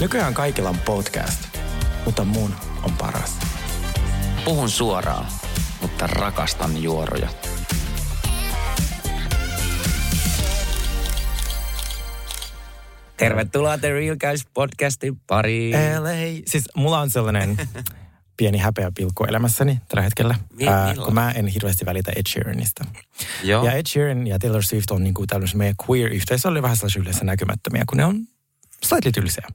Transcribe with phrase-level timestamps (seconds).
[0.00, 1.58] Nykyään kaikilla on podcast,
[2.04, 3.38] mutta mun on paras.
[4.44, 5.26] Puhun suoraan,
[5.82, 7.28] mutta rakastan juoroja.
[13.16, 15.74] Tervetuloa The Real Guys podcastin pariin.
[16.02, 16.42] LA.
[16.46, 17.56] Siis mulla on sellainen
[18.36, 21.04] pieni häpeä pilkku elämässäni tällä hetkellä, Mi- ää, milloin?
[21.04, 22.84] kun mä en hirveästi välitä Ed Sheeranista.
[23.44, 23.64] Joo.
[23.64, 27.24] Ja Ed Sheeran ja Taylor Swift on niinku tällaisen meidän queer-yhteisö oli vähän sellaisia yleensä
[27.24, 28.16] näkymättömiä, kun ne on
[28.84, 29.46] slightly tylsiä.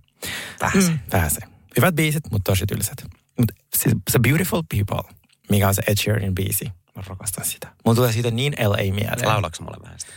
[0.62, 0.84] Vähän.
[0.84, 1.40] Mm, vähän se.
[1.78, 3.04] Hyvät biisit, mutta tosi tylsät.
[3.40, 5.12] Mutta se, se Beautiful People,
[5.50, 6.66] mikä on se Ed Sheeranin biisi,
[6.96, 7.68] mä rakastan sitä.
[7.86, 9.28] Mulla tulee siitä niin LA mieleen.
[9.28, 10.14] Laulaks mulle vähän sitä?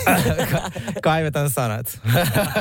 [1.02, 2.00] Kaivetaan sanat.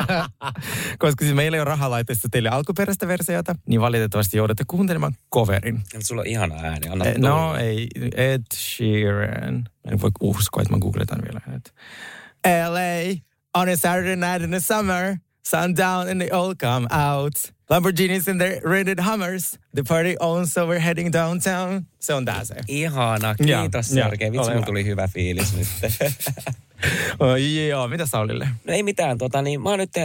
[1.00, 5.14] Koska siis meillä ei ole rahaa laittaa sitä teille alkuperäistä versiota, niin valitettavasti joudutte kuuntelemaan
[5.34, 5.82] coverin.
[6.00, 6.88] Sulla on ihana ääni.
[6.90, 7.30] Anna Eh, tulla.
[7.30, 9.64] No ei, Ed Sheeran.
[9.92, 11.74] En voi uskoa, että mä googletan vielä nyt.
[12.70, 13.20] LA
[13.62, 15.18] on a Saturday night in the summer.
[15.44, 17.34] Sundown and they all come out.
[17.70, 19.58] Lamborghinis and their rented Hummers.
[19.74, 21.86] The party on, so we're heading downtown.
[22.00, 22.56] Se on tää se.
[22.68, 24.32] Ihana, kiitos joo, Sergei.
[24.32, 24.66] Vitsi, mulla hyvä.
[24.66, 25.68] tuli hyvä fiilis nyt.
[27.20, 27.36] Oh,
[27.70, 28.48] joo, mitä Saulille?
[28.64, 30.04] No ei mitään, tota, niin mä oon nyt äh,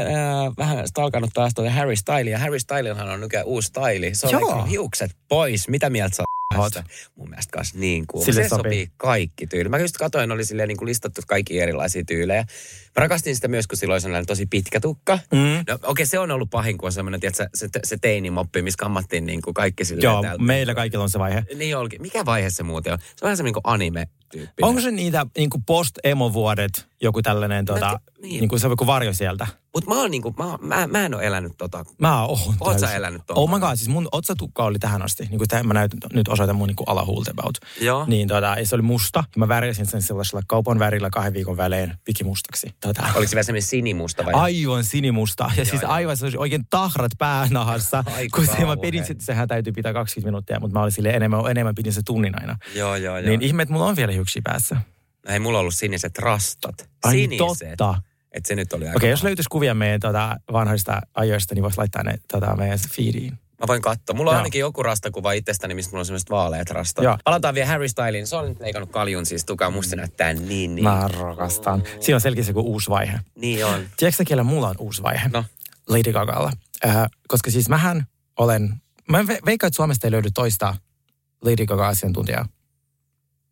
[0.58, 2.38] vähän stalkannut taas tuota Harry Stylia.
[2.38, 4.14] Harry Stylillahan on nykyään uusi styli.
[4.14, 4.64] Se on Joo.
[4.64, 5.68] hiukset pois.
[5.68, 6.22] Mitä mieltä sä
[6.56, 6.72] Hot.
[7.16, 8.24] Mun mielestä kans niin kuin.
[8.24, 8.62] Sille Se sopii.
[8.62, 9.68] sopii kaikki tyyli.
[9.68, 12.44] Mä just katoin, oli silleen niin kuin listattu kaikki erilaisia tyylejä.
[12.96, 15.18] Rakastin sitä myös, kun silloin oli tosi pitkä tukka.
[15.32, 15.38] Mm.
[15.38, 18.78] No okei, okay, se on ollut pahin, kun on semmoinen, tiedätkö, se, se teinimoppi, missä
[18.78, 20.02] kammattiin niin kuin kaikki silleen.
[20.02, 20.42] Joo, täältä.
[20.42, 21.44] meillä kaikilla on se vaihe.
[21.54, 22.02] Niin olikin.
[22.02, 22.98] Mikä vaihe se muuten on?
[22.98, 24.68] Se on vähän semmoinen kuin anime-tyyppinen.
[24.68, 28.40] Onko se niitä niin post-emo-vuodet, joku tällainen, tota, niin.
[28.40, 28.48] niin.
[28.48, 29.46] kuin se on joku varjo sieltä?
[29.74, 31.84] Mutta mä, oon niinku, mä, mä, mä en ole elänyt tota.
[31.98, 33.38] Mä oon Oot sä elänyt tuon?
[33.38, 35.22] Oh my god, siis mun otsatukka oli tähän asti.
[35.22, 37.58] Niin kuin tähän, mä näytän, nyt osoitan mun niin kuin about.
[37.80, 38.04] Joo.
[38.06, 39.24] Niin tota, se oli musta.
[39.36, 42.74] Mä värjäsin sen sellaisella kaupan värillä kahden viikon välein pikimustaksi.
[42.84, 44.32] Tota, Oliko se vielä semmoinen sinimusta vai?
[44.34, 45.50] aivan sinimusta.
[45.56, 45.90] Ja siis joo.
[45.92, 48.04] aivan se oikein tahrat päänahassa.
[48.16, 51.10] Ai kun se, mä pidin, sit- sehän täytyy pitää 20 minuuttia, mutta mä olin sille
[51.10, 52.56] enemmän, enemmän pidin se tunnin aina.
[52.74, 53.28] Joo, joo, joo.
[53.28, 54.76] Niin ihme, että mulla on vielä hiuksia päässä.
[55.28, 56.90] Ei mulla ollut siniset rastat.
[57.04, 57.68] Ai Siniset.
[57.76, 58.02] totta.
[58.32, 59.26] Et se nyt oli aika Okei, jos paha.
[59.28, 63.38] löytyisi kuvia meidän tota, vanhoista ajoista, niin voisi laittaa ne tota, meidän feediin.
[63.60, 64.16] Mä voin katsoa.
[64.16, 64.38] Mulla on Joo.
[64.38, 67.04] ainakin joku rastakuva itsestäni, missä mulla on semmoiset vaaleat rastat.
[67.04, 67.18] Joo.
[67.24, 68.26] Palataan vielä Harry Styliin.
[68.26, 69.44] Se on nyt leikannut kaljun siis.
[69.44, 70.82] Tukaa musta näyttää niin, niin.
[70.84, 71.82] Mä rakastan.
[72.00, 73.18] Siinä on selkeästi joku uusi vaihe.
[73.34, 73.80] Niin on.
[73.96, 75.30] Tiedätkö sä, kellä mulla on uusi vaihe?
[75.32, 75.44] No.
[75.88, 76.52] Lady Gagalla.
[76.86, 76.96] Äh,
[77.28, 78.06] koska siis mähän
[78.38, 78.74] olen,
[79.08, 80.76] mä ve- veikkaan, että Suomesta ei löydy toista
[81.42, 82.48] Lady Gaga-asiantuntijaa,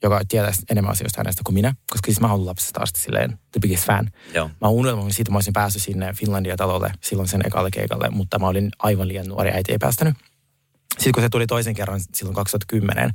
[0.03, 1.75] joka tietää enemmän asioista hänestä kuin minä.
[1.91, 4.11] Koska siis mä oon ollut lapsesta asti silleen the biggest fan.
[4.35, 4.49] Joo.
[4.49, 8.39] Mä oon unelmoinut siitä, että mä olisin päässyt sinne Finlandia-talolle silloin sen ekalle keikalle, mutta
[8.39, 10.15] mä olin aivan liian nuori, äiti ei päästänyt.
[10.93, 13.11] Sitten kun se tuli toisen kerran silloin 2010,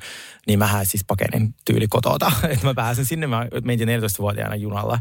[0.48, 2.32] niin mähän siis pakenin tyyli kotota.
[2.50, 5.00] Että mä pääsin sinne, mä mentiin 14-vuotiaana junalla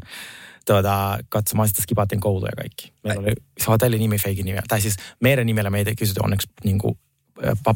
[0.67, 2.93] tuota, katsomaan sitä skipaatin kouluja ja kaikki.
[3.05, 4.59] Meillä oli se hotelli nimi feikin nimi.
[4.69, 6.99] Tai siis meidän nimellä meitä ei kysytty onneksi niin kuin,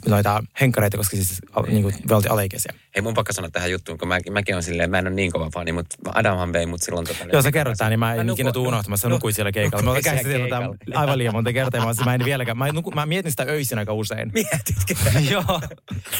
[0.08, 2.74] noita henkkareita, koska siis niin kuin, me oltiin alaikäisiä.
[2.94, 5.32] Hei, mun pakka sanoa tähän juttuun, kun mä, mäkin on silleen, mä en ole niin
[5.32, 7.24] kova fani, mutta Adamhan vei mut silloin tota...
[7.32, 9.02] Joo, sä kerrot tää, niin mä en Mä ikinä tuu unohtamassa.
[9.02, 9.82] Sä nu- nukuit siellä keikalla.
[9.82, 11.86] Mä, nukuin käsin siellä aivan liian monta kertaa.
[11.86, 12.58] Mä, mä en vieläkään.
[12.58, 14.32] Mä, nuku, mä mietin sitä öisin aika usein.
[14.34, 14.94] Mietitkö?
[15.30, 15.60] Joo.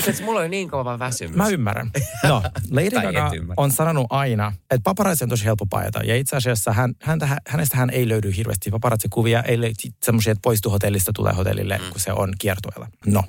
[0.07, 1.37] Mutta mulla oli niin kova väsymys.
[1.37, 1.91] Mä ymmärrän.
[2.25, 6.01] No, Lady Gaga on sanonut aina, että paparazzi on tosi helppo paeta.
[6.05, 9.59] Ja itse asiassa hän, häntä, hänestä hän ei löydy hirveästi paparazzi-kuvia, ei
[10.03, 11.91] semmoisia, että poistu hotellista, tulee hotellille, mm.
[11.91, 12.89] kun se on kiertueella.
[13.07, 13.25] No,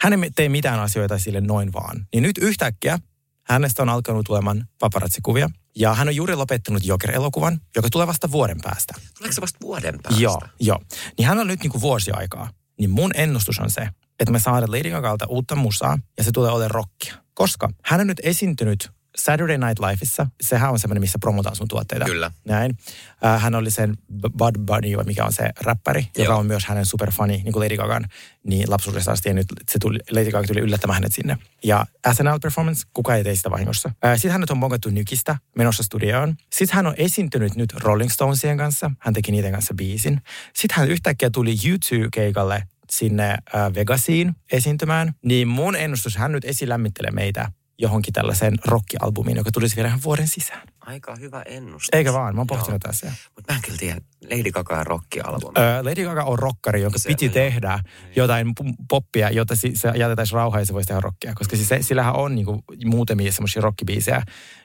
[0.00, 2.06] hän ei tee mitään asioita sille noin vaan.
[2.12, 2.98] Niin nyt yhtäkkiä
[3.46, 5.50] hänestä on alkanut tulemaan paparazzi-kuvia.
[5.76, 8.94] Ja hän on juuri lopettanut Joker-elokuvan, joka tulee vasta vuoden päästä.
[9.18, 10.22] Tuleeko se vasta vuoden päästä?
[10.22, 10.78] Joo, joo.
[11.18, 12.50] Niin hän on nyt niinku vuosi aikaa.
[12.78, 13.88] Niin mun ennustus on se,
[14.20, 17.14] että me saadaan Lady Gagalta uutta musaa ja se tulee olemaan rockia.
[17.34, 20.26] Koska hän on nyt esiintynyt Saturday Night Lifeissa.
[20.40, 22.04] Sehän on semmoinen, missä promotaan sun tuotteita.
[22.04, 22.30] Kyllä.
[22.44, 22.78] Näin.
[23.24, 23.94] Äh, hän oli sen
[24.38, 26.38] Bud Bunny, mikä on se räppäri, joka Joo.
[26.38, 28.04] on myös hänen superfani, niin kuin Lady Gagan,
[28.42, 29.28] niin lapsuudesta asti.
[29.28, 31.38] Ja nyt se tuli, Lady Gaga tuli yllättämään hänet sinne.
[31.64, 33.90] Ja SNL Performance, kuka ei tee sitä vahingossa.
[34.04, 36.36] Äh, Sitten hänet on mokattu Nykistä menossa studioon.
[36.52, 38.90] Sitten hän on esiintynyt nyt Rolling Stonesien kanssa.
[38.98, 40.20] Hän teki niiden kanssa biisin.
[40.54, 45.14] Sitten hän yhtäkkiä tuli YouTube-keikalle sinne äh, Vegasiin esiintymään.
[45.22, 50.28] Niin mun ennustus, hän nyt esilämmittelee meitä johonkin tällaiseen rockialbumiin, joka tulisi vielä ihan vuoden
[50.28, 50.68] sisään.
[50.80, 51.88] Aika hyvä ennustus.
[51.92, 53.12] Eikä vaan, mä oon pohtinut tässä.
[53.36, 54.00] Mutta mä en kyllä tiedä,
[54.30, 55.54] Lady Gaga rockialbumi.
[55.58, 57.32] Öö, Lady Gaga on rockari, jonka Se- piti joo.
[57.32, 57.78] tehdä
[58.16, 61.34] jotain p- poppia, jotta si- se jätetäisiin rauhaa ja se voisi tehdä rockia.
[61.34, 64.22] Koska siis se, sillähän on niinku muutamia semmoisia rockibiisejä,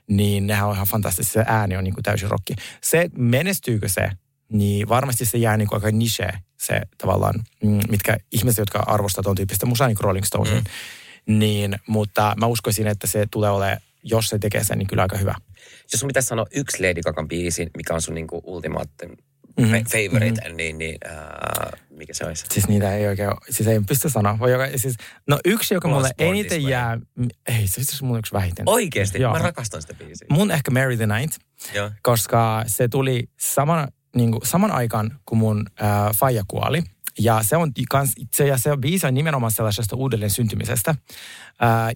[0.08, 1.34] niin nehän on ihan fantastisia.
[1.34, 2.54] Se ääni on niinku täysin rocki.
[2.84, 4.10] Se, menestyykö se,
[4.52, 6.30] niin varmasti se jää niinku aika niche,
[6.60, 10.58] se tavallaan, mm, mitkä ihmiset, jotka arvostaa tuon tyyppistä musaa, niin kuin Rolling Stonesin.
[10.58, 10.63] Mm.
[11.39, 15.18] Niin, mutta mä uskoisin, että se tulee olemaan, jos se tekee sen, niin kyllä aika
[15.18, 15.36] hyvä.
[15.92, 19.18] Jos sun pitäisi sanoa yksi Lady Gagan biisi, mikä on sun niinku ultimaattinen
[19.60, 19.69] Mhm.
[19.69, 19.86] mm-hmm.
[19.86, 20.57] favorite, mm-hmm.
[20.57, 22.45] niin, niin äh, mikä se olisi?
[22.51, 24.39] Siis niitä ei oikein, siis ei pysty sanoa.
[24.39, 24.95] Voi joka, siis,
[25.28, 26.72] no yksi, joka on mulle eniten vai?
[26.72, 27.00] jää,
[27.48, 28.69] ei se itse mulla yksi vähiten.
[28.69, 29.22] Oikeesti?
[29.22, 29.34] Joo.
[29.34, 30.27] Mä rakastan sitä biisiä.
[30.30, 31.38] Mun ehkä Mary the Night,
[31.74, 31.92] Joo.
[32.04, 35.89] koska se tuli saman, niin kuin, saman aikaan, kun mun äh,
[36.19, 36.84] faija kuoli.
[37.19, 40.96] Ja se on, kans, se, ja se biisi on nimenomaan sellaisesta uudelleen syntymisestä.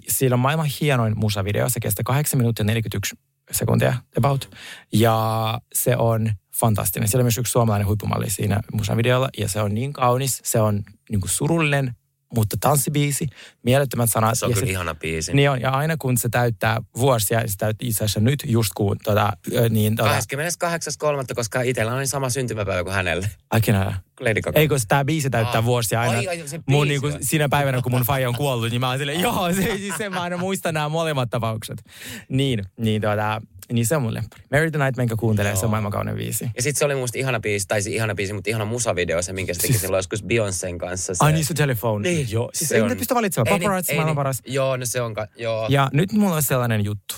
[0.08, 1.70] Siinä on maailman hienoin musavideo.
[1.70, 3.16] Se kestää 8 minuuttia 41
[3.52, 4.56] sekuntia about.
[4.94, 7.10] Ja se on fantastinen.
[7.10, 9.30] Siellä on myös yksi suomalainen huippumalli siinä musavideolla.
[9.38, 11.96] Ja se on niin kaunis, se on niin kuin surullinen,
[12.36, 13.28] mutta tanssibiisi,
[13.64, 14.40] mielettömät sanat.
[14.40, 15.34] Se on ja kyllä ihana biisi.
[15.34, 18.70] Niin on, ja aina kun se täyttää vuosia, ja se täyttää itse asiassa nyt just
[18.76, 19.32] kun, tota,
[19.70, 21.36] niin tota, 28.3.
[21.36, 23.30] koska itsellä on niin sama syntymäpäivä kuin hänelle.
[23.52, 24.60] Aikina, Kuin Lady Gaga.
[24.60, 25.66] ei kun tämä biisi täyttää Aa.
[25.66, 26.18] vuosia aina.
[26.18, 27.24] Ai, ai, se mun biisi niinku, on.
[27.24, 30.10] siinä päivänä, kun mun faija on kuollut, niin mä oon silleen, joo, se, siis se
[30.10, 31.84] mä aina muistan nämä molemmat tapaukset.
[32.30, 33.42] Niin, niin, tota,
[33.74, 34.44] niin se on mun lemppari.
[34.52, 36.50] Mary the Night, minkä kuuntelee, se on maailman kaunein biisi.
[36.56, 39.34] Ja sitten se oli musta ihana biisi, tai siis ihana biisi, mutta ihana musavideo, se
[39.34, 41.14] minkä se teki Siis- silloin joskus Beyoncén kanssa.
[41.16, 42.10] Se, Ai niin se telefone.
[42.10, 42.50] Niin, joo.
[42.54, 43.48] Siis se ei on- pysty valitsemaan.
[43.48, 44.42] Ei niin- Paparazzi ei maailman niin- paras.
[44.46, 45.68] Joo, no se on, ka- joo.
[45.70, 47.16] Ja nyt mulla on sellainen juttu,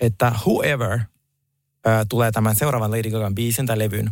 [0.00, 0.98] että whoever
[1.86, 4.10] ö, tulee tämän seuraavan Lady Gagan biisin tai levyn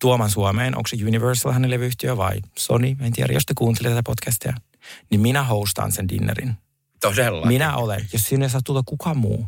[0.00, 4.02] tuomaan Suomeen, onko se Universal hänen levyyhtiö vai Sony, en tiedä, jos te kuuntelee tätä
[4.02, 4.54] podcastia,
[5.10, 6.52] niin minä hostaan sen dinnerin.
[7.00, 7.46] Todella.
[7.46, 9.46] Minä olen, jos sinne saa tulla kuka muu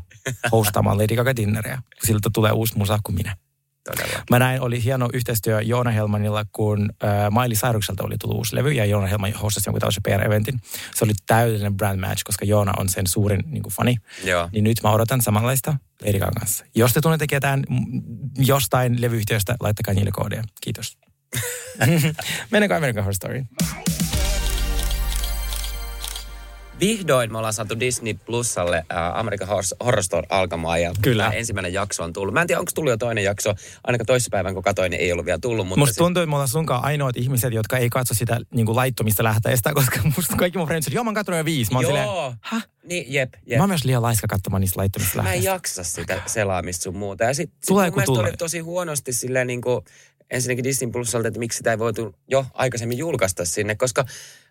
[0.52, 3.36] hostaamaan Lady Gaga dinneria, siltä tulee uusi musa kuin minä.
[3.84, 4.22] Todella.
[4.30, 8.72] Mä näin, oli hieno yhteistyö Joona Helmanilla, kun äh, Miley Cyrukselta oli tullut uusi levy
[8.72, 10.60] ja Joona Helman hostasi jonkun tällaisen PR-eventin.
[10.94, 13.96] Se oli täydellinen brand match, koska Joona on sen suurin niin kuin, fani.
[14.24, 14.48] Joo.
[14.52, 15.74] Niin nyt mä odotan samanlaista
[16.06, 16.64] Lady Gagan kanssa.
[16.74, 17.64] Jos te tunnette ketään
[18.38, 20.44] jostain levyyhtiöstä, laittakaa niille koodia.
[20.60, 20.98] Kiitos.
[22.50, 23.48] Mennäänkö American Horror Storyin?
[26.80, 29.48] Vihdoin me ollaan saatu Disney Plusalle äh, American
[29.84, 31.22] Horror, Story alkamaan ja Kyllä.
[31.24, 32.34] tämä ensimmäinen jakso on tullut.
[32.34, 33.54] Mä en tiedä, onko tullut jo toinen jakso.
[33.84, 35.66] Ainakaan toissapäivän, kun katsoin, niin ei ollut vielä tullut.
[35.66, 38.66] Mutta Musta sit- tuntuu, että me ollaan sunkaan ainoat ihmiset, jotka ei katso sitä niin
[38.66, 41.72] kuin laittomista lähteistä, koska musta kaikki mun friendsit, joo mä oon jo viisi.
[41.72, 42.34] Mä oon silleen, Joo.
[42.40, 42.66] Häh?
[42.84, 43.58] Niin, jep, jep.
[43.58, 45.50] Mä oon myös liian laiska katsomaan niistä laittomista Mä en lähteistä.
[45.50, 47.24] jaksa sitä selaamista sun muuta.
[47.24, 48.22] Ja sit, sit Tulee mun tulee.
[48.22, 49.84] oli tosi huonosti silleen niin kuin,
[50.30, 54.00] ensinnäkin Disney Plusalta, että miksi sitä ei voitu jo aikaisemmin julkaista sinne, koska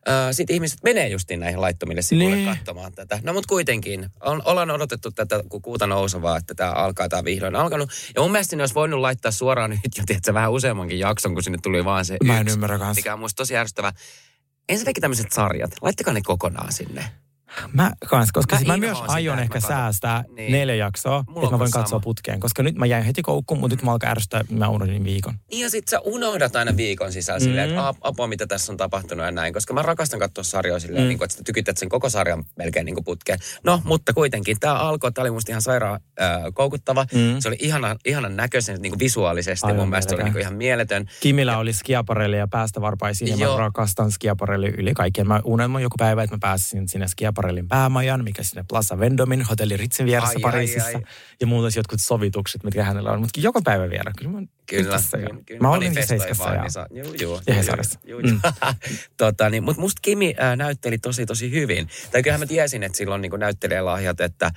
[0.10, 2.50] äh, sit ihmiset menee justiin näihin laittomille sivuille Niin.
[2.58, 3.20] katsomaan tätä.
[3.24, 7.56] No mut kuitenkin, on, ollaan odotettu tätä kun kuuta nousevaa, että tämä alkaa, tämä vihdoin
[7.56, 7.90] alkanut.
[8.16, 11.44] Ja mun mielestä ne olisi voinut laittaa suoraan nyt jo, tiedätkö, vähän useammankin jakson, kun
[11.44, 12.96] sinne tuli vaan se Mä en yksi, ymmärrä kans.
[12.96, 13.94] mikä on musta tosi ärsyttävää.
[14.70, 17.04] Ensinnäkin tämmöiset sarjat, laittakaa ne kokonaan sinne.
[17.74, 19.68] Mä kans, koska Mä mä, mä myös aion ehkä katon.
[19.68, 20.52] säästää Niin.
[20.52, 21.84] neljä jaksoa, Mulla että mä voin sama.
[21.84, 22.40] katsoa putkeen.
[22.40, 25.34] Koska nyt mä jäin heti koukkuun, mutta nyt mä alkaa ärsyttää, mä unohdin viikon.
[25.52, 27.44] Niin ja sit sä unohdat aina viikon sisällä mm.
[27.44, 27.76] silleen, Mm.
[27.78, 29.54] että "Ap- apua mitä tässä on tapahtunut ja näin.
[29.54, 31.08] Koska mä rakastan katsoa sarjoja silleen, Mm.
[31.08, 33.40] niin kuin, että sä tykytät sen koko sarjan melkein niin putkeen.
[33.64, 37.06] No, mutta kuitenkin tämä alkoi, tämä oli musta ihan sairaan äh, koukuttava.
[37.14, 37.20] Mm.
[37.20, 37.36] Mm.
[37.40, 39.66] Se oli ihana, ihanan näköisen niin kuin visuaalisesti.
[39.68, 41.06] Aivan Mun mielestä se oli niin ihan mieletön.
[41.20, 45.28] Kimillä oli skiaparelli ja päästä varpaisiin ja mä rakastan skiaparelli yli kaikkien.
[45.28, 47.08] Mä unelmoin joku päivä, että mä pääsisin sinne
[47.38, 50.98] skiaparellin päämajan, mikä sinne Plaza Vendomin, hotelli Ritzin vieressä Ai, ai, Pariisissa.
[50.98, 51.04] ai.
[51.42, 53.20] Ja mulla olisi jotkut sovitukset, mitkä hänellä on.
[53.20, 54.12] Mutta joka päivä vielä.
[54.18, 54.92] Kyllä mä Kyllä.
[54.92, 55.60] Tässä kyllä, kyllä.
[55.62, 56.62] Mä olin seiskassa ja...
[56.62, 57.36] niin sa- Juu, juu.
[57.48, 58.00] ja juu, Hesarissa.
[58.08, 58.40] juu, juu.
[59.18, 61.88] tota, niin, Mutta musta Kimi äh, näytteli tosi tosi hyvin.
[62.12, 64.52] Tai kyllähän mä tiesin, että silloin niin näyttelijälahjat, että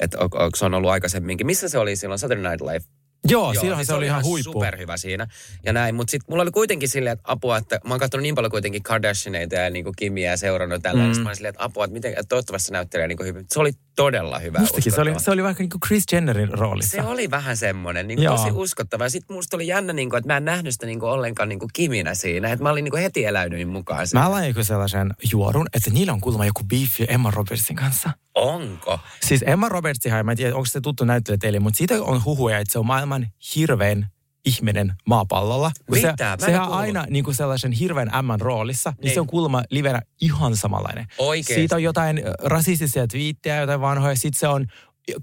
[0.00, 1.46] että on, onko se on ollut aikaisemminkin.
[1.46, 2.84] Missä se oli silloin Saturday Night Live?
[3.28, 4.52] Joo, Joo, silloinhan niin se oli ihan huippu.
[4.52, 5.26] superhyvä siinä.
[5.64, 8.34] Ja näin, mutta sitten mulla oli kuitenkin silleen, että apua, että mä oon katsonut niin
[8.34, 11.16] paljon kuitenkin Kardashianeita ja niin Kimiä ja seurannut tällainen.
[11.16, 11.22] Mm.
[11.22, 13.46] Mä olin silleen, että apua, että, miten, että toivottavasti se näyttelee niin hyvin.
[13.52, 14.58] Se oli todella hyvä.
[14.58, 15.24] Mustakin se oli, uskottava.
[15.24, 16.96] se oli vaikka niin kuin Chris Jennerin roolissa.
[16.96, 19.08] Se oli vähän semmoinen, niin tosi uskottava.
[19.08, 21.58] Sitten musta oli jännä, niin kuin, että mä en nähnyt sitä niin kuin ollenkaan niin
[21.58, 22.52] kuin kiminä siinä.
[22.52, 24.20] Että mä olin niin kuin heti eläydyin mukaan siinä.
[24.20, 28.10] Mä aloin joku sellaisen juorun, että niillä on kuulemma joku beefi Emma Robertsin kanssa.
[28.34, 29.00] Onko?
[29.22, 32.58] Siis Emma Robertsihan, mä en tiedä, onko se tuttu näyttelijä teille, mutta siitä on huhuja,
[32.58, 34.06] että se on maailman hirvein
[34.44, 35.70] ihminen maapallolla.
[35.86, 36.36] Kun Mitä?
[36.40, 36.80] Se, sehän kuullut.
[36.80, 39.14] aina niin kuin sellaisen hirveän ämmän roolissa, niin, Niin.
[39.14, 41.06] se on kuulemma livenä ihan samanlainen.
[41.18, 41.54] Oikeesti?
[41.54, 44.66] Siitä on jotain ö, rasistisia twiittejä, jotain vanhoja, sitten se on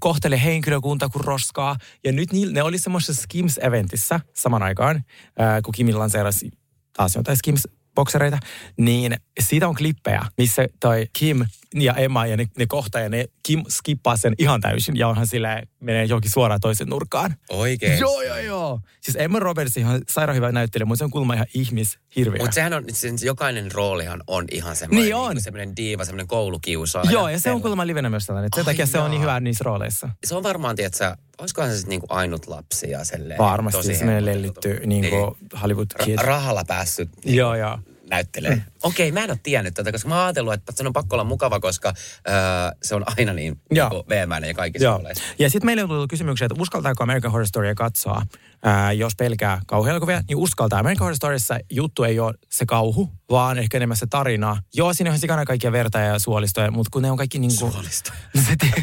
[0.00, 1.76] kohtele henkilökunta kuin roskaa.
[2.04, 5.04] Ja nyt niil, ne oli semmoisessa Skims-eventissä saman aikaan,
[5.38, 6.50] ää, kun Kimi lanseerasi
[6.96, 8.38] taas jotain Skims boksereita,
[8.76, 13.24] niin siitä on klippejä, missä toi Kim ja Emma ja ne, ne kohtaa ja ne
[13.42, 17.34] Kim skippaa sen ihan täysin ja onhan silleen menee johonkin suoraan toisen nurkkaan.
[17.48, 17.98] Oikein.
[17.98, 18.80] Joo, joo, joo.
[19.00, 22.40] Siis Emma Roberts ihan sairaan hyvä näyttelijä, mutta se on kuulemma ihan ihmishirviö.
[22.42, 25.34] Mutta sehän on, siis jokainen roolihan on ihan semmoinen, Niin on.
[25.34, 27.10] Niin semmoinen diiva, semmoinen koulukiusaaja.
[27.10, 28.46] Joo, ja se on kuulemma livenä myös tällainen.
[28.46, 30.08] että Sen takia se on niin hyvä niissä rooleissa.
[30.24, 33.38] Se on varmaan, tietsä, olisikohan se sitten niinku ainut lapsi ja silleen.
[33.38, 34.68] Varmasti tosi semmoinen helpotettu.
[34.68, 36.18] lellitty niin kuin Hollywood kid.
[36.18, 37.78] Ra- rahalla päässyt Joo, joo.
[38.10, 38.62] näyttelee.
[38.82, 41.24] Okei, mä en ole tiennyt tätä, koska mä oon ajatellut, että se on pakko olla
[41.24, 41.88] mukava, koska
[42.28, 42.34] öö,
[42.82, 45.00] se on aina niin niinku veemäinen ja kaikissa Joo.
[45.38, 48.22] Ja sitten meille on tullut kysymyksiä, että uskaltaako American Horror Storya katsoa,
[48.64, 50.78] ää, jos pelkää kauhuelokuvia, niin uskaltaa.
[50.78, 54.62] American Horror Storyssa juttu ei ole se kauhu, vaan ehkä enemmän se tarina.
[54.74, 57.72] Joo, siinä on sikana kaikkia verta ja suolistoja, mutta kun ne on kaikki niin kuin...
[57.72, 58.10] Suolisto.
[58.60, 58.82] Te,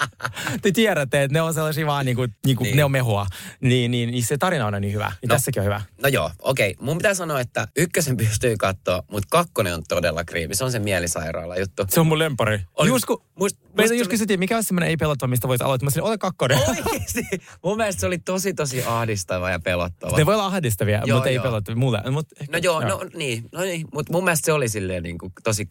[0.62, 2.76] te tiedätte, että ne on sellaisia vaan niin kuin, niin kuin Niin.
[2.76, 3.26] ne on mehua.
[3.60, 5.12] Niin, niin, niin se tarina on niin hyvä.
[5.22, 5.34] Niin No.
[5.34, 5.82] tässäkin on hyvä.
[6.02, 6.76] No joo, okei.
[6.80, 10.54] Mun pitää sanoa, että ykkösen pystyy katsoa, mutta kakkonen on todella kriipi.
[10.54, 11.82] Se on se mielisairaala juttu.
[11.88, 12.60] Se on mun lempari.
[12.74, 15.84] Oli- Just kun, must- meitä just kysyttiin, mikä on semmoinen ei pelottava, mistä voisi aloittaa.
[15.84, 16.58] Mä sanoin, ole kakkonen.
[16.68, 17.22] Oikeesti.
[17.64, 20.16] Mun mielestä se oli tosi, tosi ahdistava ja pelottava.
[20.16, 21.42] Ne voi olla ahdistavia, Joo, mutta ei joo.
[21.44, 21.76] pelottavia.
[21.78, 22.02] Mulle.
[22.10, 23.86] Mut, No joo, no niin, no niin.
[23.94, 25.66] mutta mun mielestä se oli silleen niin kuin, tosi.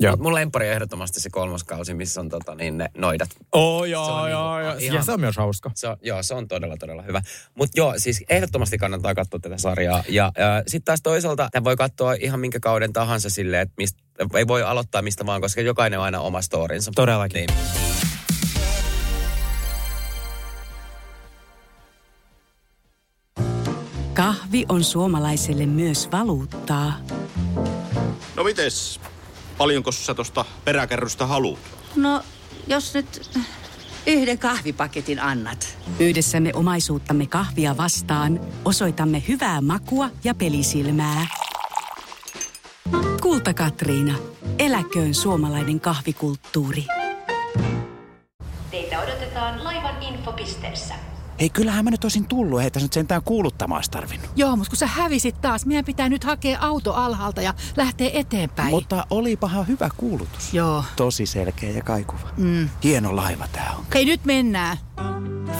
[0.00, 0.12] Joo.
[0.12, 3.28] Mut mun lempari on ehdottomasti se kolmoskausi, missä on tota, niin, ne noidat.
[3.52, 4.78] Oh, Se joo, on joo, niinku joo.
[4.78, 5.70] ihan- Ja se on myös hauska.
[5.74, 7.22] Se on, joo, se on todella, todella hyvä.
[7.54, 10.04] Mutta joo, siis ehdottomasti kannattaa katsoa tätä sarjaa.
[10.08, 14.02] Ja äh, sitten taas toisaalta tämän voi katsoa ihan minkä kauden tahansa silleen, että mistä,
[14.36, 16.92] ei voi aloittaa mistä vaan, koska jokainen on aina oma storinsa.
[16.94, 17.46] Todellakin.
[17.46, 17.94] Niin.
[24.14, 26.92] Kahvi on suomalaiselle myös valuuttaa.
[28.36, 29.00] No mites,
[29.58, 31.58] paljonko sä tosta peräkärrystä haluat?
[31.96, 32.22] No,
[32.66, 33.30] jos nyt
[34.06, 35.78] yhden kahvipaketin annat.
[35.98, 41.26] Yhdessämme omaisuuttamme kahvia vastaan osoitamme hyvää makua ja pelisilmää.
[43.34, 44.14] Kulta Katriina.
[44.58, 46.86] Eläköön suomalainen kahvikulttuuri.
[48.70, 50.94] Teitä odotetaan laivan infopisteessä.
[51.38, 52.60] Ei, kyllähän mä nyt olisin tullut.
[52.60, 54.30] Ei tässä nyt sentään kuuluttamaan olisi tarvinnut.
[54.36, 58.70] Joo, mutta kun sä hävisit taas, meidän pitää nyt hakea auto alhaalta ja lähteä eteenpäin.
[58.70, 60.54] Mutta olipahan hyvä kuulutus.
[60.54, 60.84] Joo.
[60.96, 62.28] Tosi selkeä ja kaikuva.
[62.36, 62.68] Mm.
[62.84, 63.84] Hieno laiva tää on.
[63.94, 64.76] Hei, nyt mennään.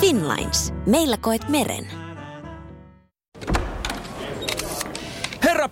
[0.00, 0.72] Finlines.
[0.86, 2.03] Meillä koet meren.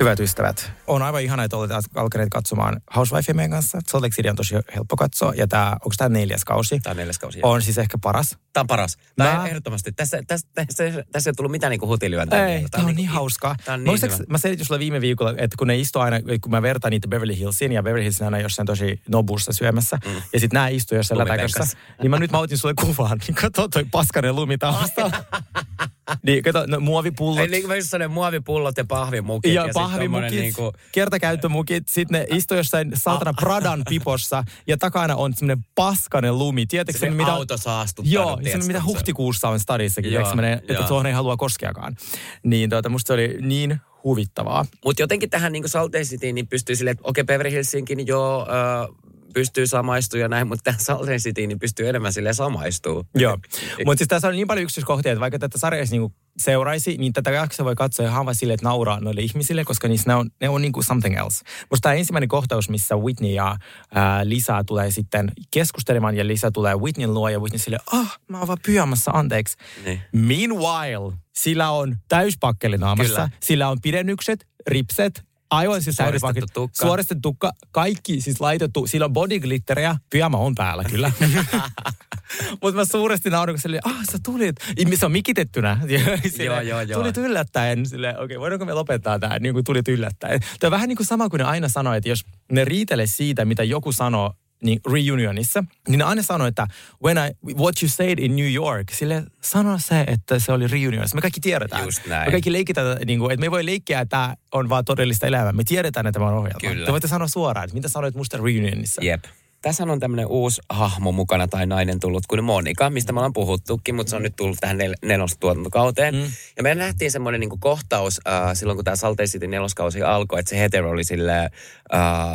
[0.00, 3.78] Hyvät ystävät, on aivan ihana, että olette alkaneet katsomaan Housewifea meidän kanssa.
[3.86, 6.80] Salt Lake City on tosi helppo katsoa ja tämä, onko tämä neljäs kausi?
[6.80, 7.40] Tämä on neljäs kausi.
[7.42, 8.38] On siis ehkä paras.
[8.52, 8.96] Tämä on paras.
[9.16, 9.92] Tämä Mä- ehdottomasti.
[9.92, 12.46] Tässä, tässä, tässä, tässä ei tullut mitään niinku hutilyöntä.
[12.46, 13.54] Ei, tämä on niin hauskaa.
[13.64, 14.24] Tämä on Mä niin hyvä.
[14.28, 17.36] Mä selitin sulle viime viikolla, että kun ne istuu aina, kun mä vertaan niitä Beverly
[17.38, 20.12] Hillsiin, ja Beverly Hillsin aina jossain tosi nobussa syömässä, mm.
[20.32, 23.68] ja sitten nämä istuu jossain lätäkössä, niin mä nyt mä otin sulle kuvaan, niin kato
[23.68, 25.24] toi paskanen lumi taustalla.
[26.22, 27.40] niin kato, no, muovipullot.
[27.40, 29.52] Ei, niin kuin sellainen muovipullot ja pahvimukit.
[29.52, 30.78] Ja tommonen pahvimukit, Niinku, niinku...
[30.92, 36.66] kertakäyttömukit, sitten ne istuu jossain saatana Pradan pipossa ja takana on semmoinen paskanen lumi.
[36.66, 37.32] Tiedätkö Se mitä...
[37.32, 41.36] auto saastuttanut, Joo, se tiedätkö, mitä huhtikuussa on stadissakin, Joo, semmoinen, että tuohon ei halua
[41.36, 41.96] koskeakaan.
[42.42, 44.66] Niin tuota, musta se oli niin huvittavaa.
[44.84, 48.46] Mutta jotenkin tähän niin Salt Lake niin pystyy silleen, että okei, Beverly Hillsiinkin niin joo,
[48.50, 48.88] äh,
[49.34, 53.06] pystyy samaistumaan ja näin, mutta Salt Lake Cityin niin pystyy enemmän silleen samaistuu.
[53.14, 53.38] Joo,
[53.86, 57.30] mutta siis tässä on niin paljon yksityiskohtia, että vaikka tätä sarjaa niinku seuraisi, niin tätä
[57.30, 60.48] jaksoa voi katsoa ihan vaan silleen, että nauraa noille ihmisille, koska niissä ne on, ne
[60.48, 61.44] on niinku something else.
[61.70, 63.56] Musta tämä ensimmäinen kohtaus, missä Whitney ja
[63.94, 68.38] ää, Lisa tulee sitten keskustelemaan ja Lisa tulee Whitneyn luo ja Whitney silleen, ah, mä
[68.38, 69.56] oon vaan pyjamassa, anteeksi.
[69.84, 70.00] Niin.
[70.12, 73.30] Meanwhile, sillä on täyspakkeli naamassa, Kyllä.
[73.42, 76.86] sillä on pidennykset, ripset, aivan siis Suoristettu tukka.
[76.86, 81.12] Suoristettu tukka, kaikki siis laitettu, sillä on bodyglitteriä, pyjama on päällä kyllä.
[82.62, 84.56] Mutta mä suuresti naurin, kun se oli, ah sä tulit.
[84.94, 85.80] Se on mikitettynä.
[86.28, 87.00] Silleen, Joo, joo, joo.
[87.00, 87.86] Tulit yllättäen.
[87.86, 90.40] Silleen, okei, okay, voidaanko me lopettaa tämä, niin kuin tulit yllättäen.
[90.40, 93.44] Tämä on vähän niin kuin sama kuin ne aina sanoo, että jos ne riitelee siitä,
[93.44, 96.66] mitä joku sanoo niin reunionissa, niin ne aina sanoo, että
[97.04, 101.14] when I, what you said in New York, sille sano se, että se oli reunionissa.
[101.14, 101.84] Me kaikki tiedetään.
[101.84, 102.28] Just näin.
[102.28, 105.26] Me kaikki leikitään, niin kuin, että me ei voi leikkiä, että tämä on vaan todellista
[105.26, 105.52] elämää.
[105.52, 106.60] Me tiedetään, että tämä on ohjelma.
[106.60, 106.86] Kyllä.
[106.86, 109.04] Te voitte sanoa suoraan, että mitä sanoit musta reunionissa.
[109.04, 109.24] Jep.
[109.62, 113.94] Tässä on tämmöinen uusi hahmo mukana tai nainen tullut kuin Monika, mistä me ollaan puhuttukin,
[113.94, 116.14] mutta se on nyt tullut tähän nel- nelostuotantokauteen.
[116.14, 116.30] Mm.
[116.56, 120.40] Ja me nähtiin semmoinen niinku kohtaus äh, silloin, kun tämä Salt Lake City neloskausi alkoi,
[120.40, 121.50] että se hetero oli sille, äh,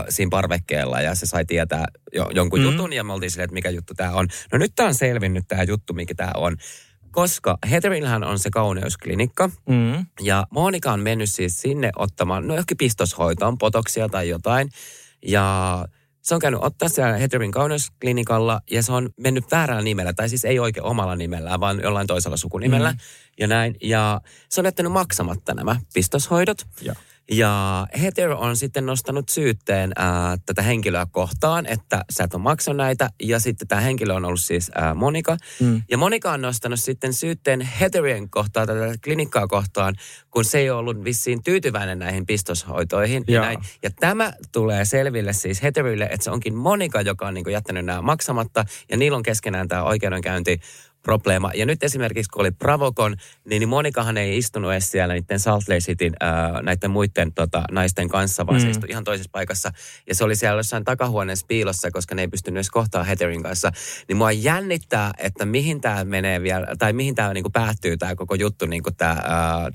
[0.09, 2.65] siinä parvekkeella ja se sai tietää jo, jonkun mm.
[2.65, 4.27] jutun ja me oltiin silleen, että mikä juttu tämä on.
[4.51, 6.57] No nyt tämä on selvinnyt tämä juttu, mikä tämä on.
[7.11, 9.49] Koska Heatherillähän on se kauneusklinikka.
[9.69, 10.05] Mm.
[10.21, 14.69] Ja Monika on mennyt siis sinne ottamaan, no ehkä pistoshoitoon, potoksia tai jotain.
[15.27, 15.85] Ja
[16.25, 20.45] se on käynyt ottaa siellä Heterin kauneusklinikalla ja se on mennyt väärällä nimellä, tai siis
[20.45, 22.97] ei oikein omalla nimellään, vaan jollain toisella sukunimellä Mm.
[23.39, 23.75] ja näin.
[23.81, 26.57] Ja se on jättänyt maksamatta nämä pistoshoidot.
[26.81, 26.95] Ja.
[27.31, 32.77] Ja Heather on sitten nostanut syytteen ää, tätä henkilöä kohtaan, että sä et ole maksanut
[32.77, 33.09] näitä.
[33.23, 35.37] Ja sitten tämä henkilö on ollut siis ää, Monika.
[35.59, 35.81] Mm.
[35.89, 39.95] Ja Monika on nostanut sitten syytteen Heatherien kohtaan, tätä klinikkaa kohtaan,
[40.31, 43.23] kun se ei ollut vissiin tyytyväinen näihin pistoshoitoihin.
[43.27, 43.45] Ja, Joo.
[43.45, 43.59] näin.
[43.83, 48.01] ja tämä tulee selville siis Heatherille, että se onkin Monika, joka on niin jättänyt nämä
[48.01, 48.65] maksamatta.
[48.91, 50.59] Ja niillä on keskenään tämä oikeudenkäynti
[51.05, 51.51] probleema.
[51.55, 53.15] Ja nyt esimerkiksi, kun oli Bravocon,
[53.49, 57.63] niin, niin Monikahan ei istunut edes siellä niiden Salt Lake Cityn ää, näiden muiden tota,
[57.71, 58.71] naisten kanssa, vaan se Mm.
[58.71, 59.71] istui ihan toisessa paikassa.
[60.07, 63.71] Ja se oli siellä jossain takahuoneessa piilossa, koska ne ei pystynyt edes kohtaa Heatherin kanssa.
[64.07, 68.35] Niin mua jännittää, että mihin tämä menee vielä, tai mihin tämä niinku päättyy, tämä koko
[68.35, 68.89] juttu, niinku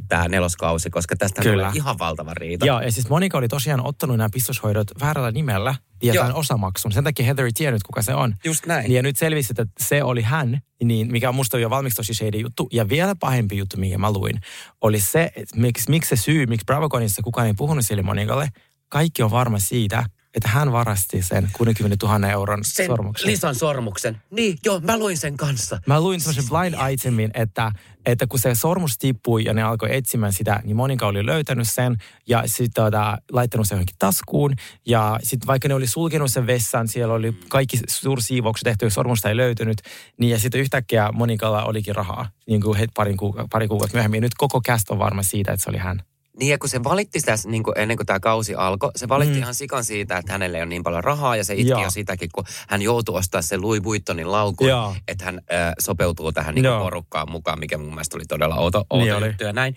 [0.09, 2.67] tämä neloskausi, koska tästä tulee ihan valtava riita.
[2.67, 6.25] Joo, ja siis Monika oli tosiaan ottanut nämä pistoshoidot väärällä nimellä ja Joo.
[6.25, 6.93] tämän osamaksun.
[6.93, 8.35] Sen takia Heather ei tiennyt, kuka se on.
[8.45, 8.93] Just näin.
[8.93, 12.39] Ja nyt selvisi, että se oli hän, niin mikä on musta jo valmiiksi tosi shady
[12.39, 12.69] juttu.
[12.73, 14.41] Ja vielä pahempi juttu, minkä mä luin,
[14.81, 18.49] oli se, että miksi, miksi se syy, miksi Bravoconissa kukaan ei puhunut sille Monikalle,
[18.89, 20.05] kaikki on varma siitä,
[20.35, 23.31] että hän varasti sen 60 000 euron Sen sormuksen.
[23.31, 24.23] Lisan sormuksen.
[24.31, 25.81] Niin, joo, mä luin sen kanssa.
[25.87, 27.73] Mä luin semmoisen blind itemin, että,
[28.07, 31.97] että kun se sormus tippui ja ne alkoi etsimään sitä, niin Monika oli löytänyt sen
[32.29, 34.55] ja sitten tota, laittanut sen johonkin taskuun.
[34.87, 39.37] Ja sitten vaikka ne oli sulkenut sen vessan, siellä oli kaikki suursiivoukset tehty sormusta ei
[39.37, 39.83] löytynyt.
[40.19, 44.23] Niin ja sitten yhtäkkiä Monikalla olikin rahaa, niin kuin parin kuuka- pari kuukautta myöhemmin.
[44.23, 46.03] Nyt koko cast on varma siitä, että se oli hän.
[46.41, 49.35] Niin ja kun se valitti sitä niin kuin ennen kuin tämä kausi alkoi, se valitti
[49.35, 49.41] Mm.
[49.41, 51.83] ihan sikan siitä, että hänelle ei ole niin paljon rahaa ja se itki Joo.
[51.83, 54.95] jo sitäkin, kun hän joutui ostamaan sen Louis Vuittonin laukun, Joo.
[55.09, 59.05] että hän äh, sopeutuu tähän niin porukkaan mukaan, mikä mun mielestä oli todella outo, outo
[59.05, 59.27] Niin oli.
[59.27, 59.77] juttu ja näin.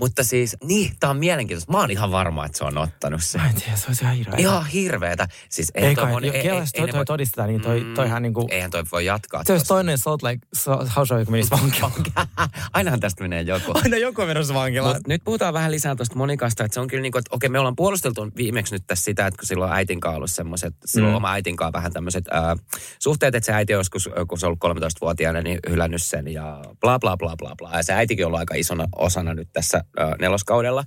[0.00, 1.72] Mutta siis, niin, tämä on mielenkiintoista.
[1.72, 3.40] Mä oon ihan varma, että se on ottanut sen.
[3.40, 4.34] Mä en tiedä, se olisi ihan hirveä.
[4.38, 5.28] Ihan hirveetä.
[5.48, 7.94] Siis Ei eihän kai, moni- ei- ei- ei toi, toi voi- todistetaan, niin toi, Mm,
[7.94, 8.46] toihan niin kuin...
[8.52, 9.44] Eihän toi voi jatkaa.
[9.44, 11.92] Se olisi toinen Salt Lake so- Housewife, joka menisi vankilaan.
[12.72, 13.72] Ainahan tästä menee joku.
[13.84, 14.96] Aina joku on menossa vankilaan.
[14.96, 17.48] Mut nyt puhutaan vähän lisää tuosta Monikasta, että se on kyllä niin kuin, että okei,
[17.50, 21.12] me ollaan puolusteltu viimeksi nyt tässä sitä, että kun silloin äitin kanssa ollut semmoiset, silloin
[21.12, 21.16] Mm.
[21.16, 22.58] oma äitin kanssa vähän tämmöiset äh,
[22.98, 26.62] suhteet, että se äiti on joskus, kun se on ollut 13-vuotiaana, niin hylännyt sen ja
[26.80, 27.76] bla bla bla bla bla.
[27.76, 29.84] Ja se äitikin on ollut aika isona osana nyt tässä
[30.20, 30.84] neloskaudella.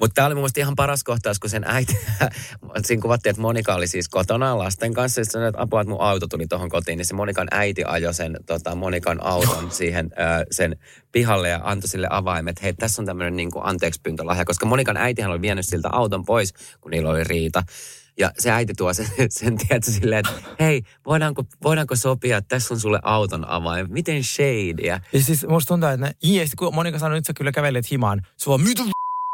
[0.00, 1.96] Mutta tämä oli mun mielestä ihan paras kohtaus, kun sen äiti,
[2.84, 5.14] siinä kuvattiin, että Monika oli siis kotona lasten kanssa.
[5.14, 8.14] Sitten sanoi, että apua, että mun auto tuli tuohon kotiin, niin se Monikan äiti ajoi
[8.14, 10.76] sen tota, Monikan auton siihen äh, sen
[11.12, 12.62] pihalle ja antoi sille avaimet.
[12.62, 16.54] Hei, tässä on tämmöinen niin anteeksi pyyntölahja, koska Monikan äitihän oli vienyt siltä auton pois,
[16.80, 17.62] kun niillä oli riita.
[18.18, 22.74] Ja se äiti tuo sen, sen tietysti silleen, että hei, voidaanko, voidaanko sopia, että tässä
[22.74, 23.92] on sulle auton avain.
[23.92, 25.00] Miten shadyä?
[25.12, 28.22] Ja siis musta tuntuu, että ne, sit kun Monika sanoi, että sä kyllä kävelet himaan,
[28.36, 28.82] se vaan, mitä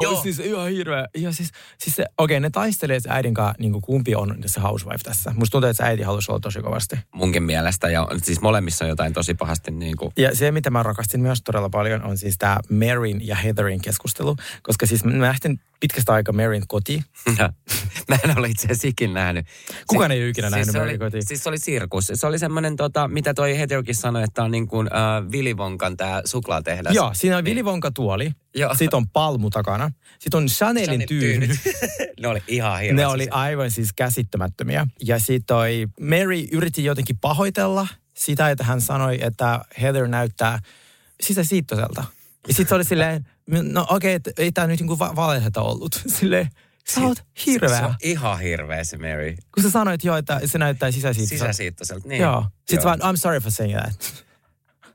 [0.02, 0.22] Joo.
[0.22, 1.08] Siis ihan hirveä.
[1.16, 4.60] Ja siis, siis se, okei, ne taistelee se äidin kanssa, niin kuin kumpi on se
[4.60, 5.32] housewife tässä.
[5.36, 6.96] Musta tuntuu, että se äiti halusi olla tosi kovasti.
[7.14, 7.90] Munkin mielestä.
[7.90, 11.42] Ja siis molemmissa on jotain tosi pahasti niin kuin Ja se, mitä mä rakastin myös
[11.42, 14.36] todella paljon, on siis tämä Maryn ja Heatherin keskustelu.
[14.62, 17.02] Koska siis mä nähtin pitkästä aikaa Maryn koti.
[18.08, 19.46] Mä en ole itse asiassa ikinä nähnyt.
[19.86, 21.22] Kukaan Si- ei ole ikinä siis nähnyt se Maryn oli, kotia.
[21.22, 22.10] Siis se oli sirkus.
[22.14, 25.96] Se oli semmoinen, tota, mitä toi Heterkin sanoi, että on niin kuin äh, Willy Wonkan
[25.96, 26.94] tää suklaatehdas.
[26.94, 28.30] Joo, siinä on Willy Wonka tuoli.
[28.54, 28.74] Joo.
[28.74, 29.90] Sitten on palmu takana.
[30.18, 31.46] Sitten on Chanelin Chanel tyyny.
[32.20, 32.96] ne oli ihan hirveä.
[32.96, 34.86] Ne oli aivan siis käsittämättömiä.
[35.04, 40.58] Ja sitten toi Mary yritti jotenkin pahoitella sitä, että hän sanoi, että Heather näyttää
[41.20, 42.04] sisäsiittoiselta.
[42.48, 43.26] Ja sitten se oli silleen,
[43.62, 46.02] no okei, okay, ei tämä nyt niinku va- valeheta ollut.
[46.18, 46.50] Silleen,
[46.88, 47.86] sä oot Se hirveä.
[47.86, 49.36] on ihan hirveä se Mary.
[49.54, 51.52] Kun sä sanoit jo, että se näyttää sisäsiittoiselta.
[51.52, 52.22] Sisäsiittoiselta, niin.
[52.22, 52.46] Joo.
[52.58, 52.84] Sitten Joo.
[52.84, 54.24] vaan, I'm sorry for saying that.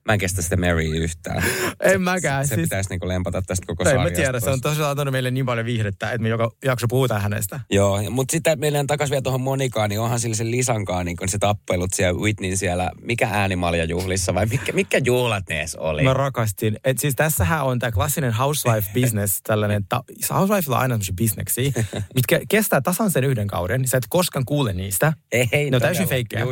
[0.07, 1.43] Mä en kestä sitä Mary yhtään.
[1.79, 2.47] En mäkään.
[2.47, 4.21] Se siis, pitäisi niinku lempata tästä koko en mä sarjasta.
[4.21, 7.59] tiedä, se on tosiaan antanut meille niin paljon viihdettä, että me joka jakso puhutaan hänestä.
[7.69, 11.29] Joo, mutta sitten meidän takaisin vielä tuohon Monikaan, niin onhan sillä se Lisankaan niin kun
[11.29, 16.03] se tappelut siellä Whitneyn siellä, mikä äänimaljajuhlissa vai mikä, mikä juhlat ne edes oli?
[16.03, 16.79] Mä rakastin.
[16.83, 21.71] Et siis tässähän on tämä klassinen housewife business, tällainen, ta- housewifella on aina tämmöisiä bisneksiä,
[22.15, 25.13] mitkä kestää tasan sen yhden kauden, niin sä et koskaan kuule niistä.
[25.31, 26.45] Ei ne on täysin feikkejä.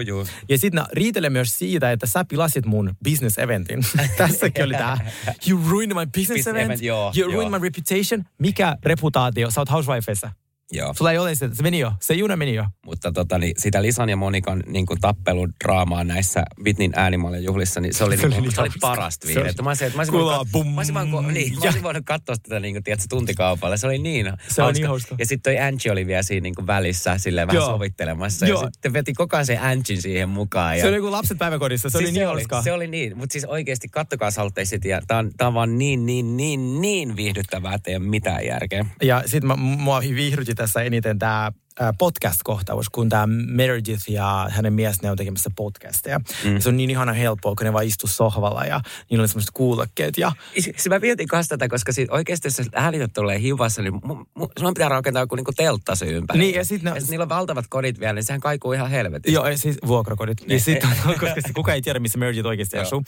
[0.50, 3.80] Ja sitten ne riitelee myös siitä, että sä pilasit mun business eventin.
[4.18, 5.12] Tässäkin oli tää,
[5.50, 7.42] you ruined my business, event, event, joo, you joo.
[7.42, 8.24] ruined my reputation.
[8.38, 9.52] Mikä reputaatio?
[9.52, 10.32] Sä oot housewifeissa.
[10.72, 10.94] Joo.
[10.94, 12.66] Sulla ei ole sitä, se meni jo, se juna meni jo.
[12.86, 17.94] Mutta tota, niin, sitä Lisan ja Monikan niin kuin tappeludraamaa näissä Whitneyn äänimalien juhlissa, niin
[17.94, 19.42] se oli, Se oli niin, niin se oli parasta Se viihdettä.
[19.44, 21.84] oli- Että Mä olisin, mä olisin Kulaa, voinut, bum, mä olisin, vaan, niin, mä olisin
[21.84, 23.78] voinut katsoa sitä niin kuin, tiedätkö, tuntikaupalla.
[23.78, 25.16] Se oli niin Se on niin hauska.
[25.20, 27.70] Ja sitten toi Angie oli vielä siinä niin kuin välissä silleen vähän Joo.
[27.72, 28.46] sovittelemassa.
[28.46, 28.62] Joo.
[28.62, 30.78] Ja sitten veti koko ajan se Angin siihen mukaan.
[30.78, 30.84] Ja...
[30.84, 32.62] Se oli kuin lapset päiväkodissa, se oli Siis niin se, oli, hauskaa.
[32.62, 36.06] se oli niin, mutta siis oikeasti kattokaa saltteisit ja tää on, tää on vaan niin,
[36.06, 38.86] niin, niin, niin viihdyttävää, että ei ole mitään järkeä.
[39.04, 41.20] Ja sitten mua viihdytti tässä eniten.
[41.20, 41.52] Tämä
[41.98, 46.20] podcast-kohtaus, kun tämä Meredith ja hänen mies, ne on tekemässä podcastia.
[46.44, 46.60] Mm.
[46.60, 50.18] Se on niin ihana helppoa, kun ne vaan istuu sohvalla ja niillä on semmoiset kuulokkeet.
[50.18, 53.94] Ja Siis mä mietin kanssa tätä, koska sit oikeasti jos sä äänität tulee hiuvassa, niin
[54.04, 56.40] mu, mu, sun pitää rakentaa joku niinku teltta se ympäri.
[56.40, 58.90] Niin, ja sit ne- ja sit niillä on valtavat kodit vielä, niin sehän kaikuu ihan
[58.90, 59.34] helvetin.
[59.34, 60.42] Joo, ja siis vuokrakodit.
[60.42, 63.04] Ne- Niin sitten, koska sit kukaan ei tiedä, missä Meredith oikeasti asuu.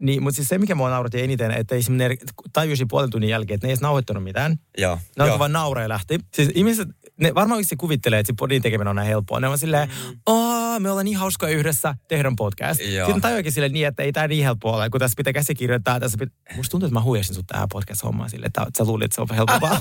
[0.00, 3.54] Niin, mutta siis se, mikä mua nauratti eniten, että esimerkiksi ne tajusi puolen tunnin jälkeen,
[3.54, 4.56] että ne ei edes nauhoittanut mitään.
[4.78, 4.98] Joo.
[5.18, 6.18] Ne alkoi vaan nauraa ja lähti.
[6.34, 6.88] Siis ihmiset,
[7.20, 9.40] ne varmaan oikeasti kuvittelee, että se podin tekeminen on näin helppoa.
[9.40, 9.88] Ne on silleen,
[10.26, 12.80] Aa, me ollaan niin hauskoja yhdessä, tehdään podcast.
[12.80, 12.92] Mm.
[12.94, 13.06] Joo.
[13.06, 16.00] Sitten tajuakin silleen niin, että ei tämä niin helppoa ole, kun tässä pitää käsikirjoittaa.
[16.00, 16.56] Tässä pitää...
[16.56, 19.28] Musta tuntuu, että mä huijasin sut tähän podcast-hommaan silleen, että sä luulit, että se on
[19.36, 19.80] helpompaa.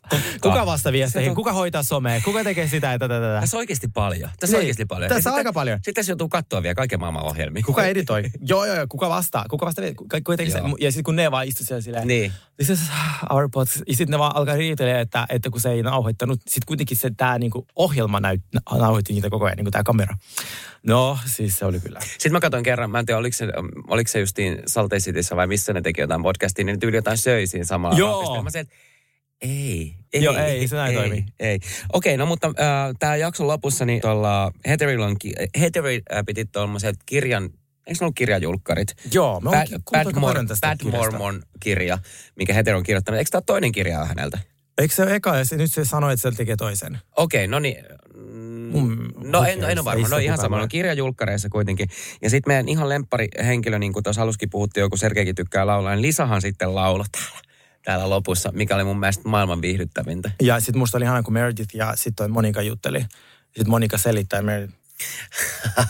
[0.42, 1.34] Kuka vastaa viesteihin?
[1.34, 2.20] Kuka hoitaa somea?
[2.24, 3.40] Kuka tekee sitä ja tätä, tätä?
[3.40, 4.30] Tässä on oikeasti paljon.
[4.40, 4.64] Tässä on Niin.
[4.64, 5.08] oikeasti paljon.
[5.08, 5.78] Tässä on sitten- aika paljon.
[5.78, 7.62] Sitten tässä joutuu katsoa vielä kaiken maailman ohjelmia.
[7.66, 8.22] Kuka editoi?
[8.48, 8.86] joo, joo, joo.
[8.88, 9.44] Kuka vastaa?
[9.50, 9.84] Kuka vastaa?
[9.96, 10.60] Kuka, se?
[10.80, 12.32] Ja sitten kun ne vaan istu siellä silleen, Niin.
[12.56, 12.80] this is
[13.30, 13.82] our podcast.
[13.88, 16.40] Ja sitten ne vaan alkaa riitelee, että, että kun se ei nauhoittanut,
[16.70, 20.16] kuitenkin se tämä niinku ohjelma näyt, nauhoitti niitä koko ajan, niinku tämä kamera.
[20.86, 22.00] No, siis se oli kyllä.
[22.00, 23.48] Sitten mä katsoin kerran, mä en tiedä, oliko se,
[23.88, 27.46] oliko se justiin Salt Cityssä vai missä ne teki jotain podcastia, niin tyyli jotain söi
[27.46, 27.98] siinä samalla.
[27.98, 28.42] Joo.
[28.42, 28.74] Mä sanoin, että
[29.40, 30.24] ei, ei.
[30.24, 31.26] Joo, ei, se näin ei, toimi.
[31.40, 31.60] Ei.
[31.92, 34.52] Okei, no mutta äh, tämä jakson lopussa, niin tuolla
[35.04, 37.44] on, ki- Heather äh, piti tuollaiset kirjan,
[37.86, 38.94] eikö se ollut kirjajulkkarit?
[39.12, 40.98] Joo, me Bad, aika Mor- tästä kirjasta.
[40.98, 41.98] Mormon kirja,
[42.36, 43.18] mikä Heather on kirjoittanut.
[43.18, 44.38] Eikö tämä toinen kirja häneltä?
[44.80, 46.98] Eikö se ole eka ja se, nyt se sanoi, että se tekee toisen?
[47.16, 47.76] Okei, no niin.
[48.14, 50.08] Mm, No en, okei, en ole varma.
[50.08, 50.56] No ihan sama.
[50.56, 50.60] voi.
[50.60, 51.88] No kirjajulkkareissa kuitenkin.
[52.22, 56.02] Ja sitten meidän ihan lempparihenkilö, niin kuin tuossa aluskin puhuttiin, joku Sergeikin tykkää laulaa, niin
[56.02, 57.38] Lisahan sitten lauloi täällä,
[57.84, 60.30] täällä lopussa, mikä oli mun mielestä maailman viihdyttävintä.
[60.42, 63.00] Ja sitten musta oli ihana, kun Meredith ja sitten toi Monika jutteli.
[63.44, 64.74] Sitten Monika selittää Meredith.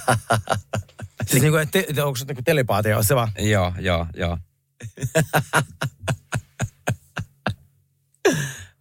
[1.31, 3.33] siis niinku, että te, onko se niinku telepaatia, on se vaan.
[3.39, 4.39] Joo, joo, joo.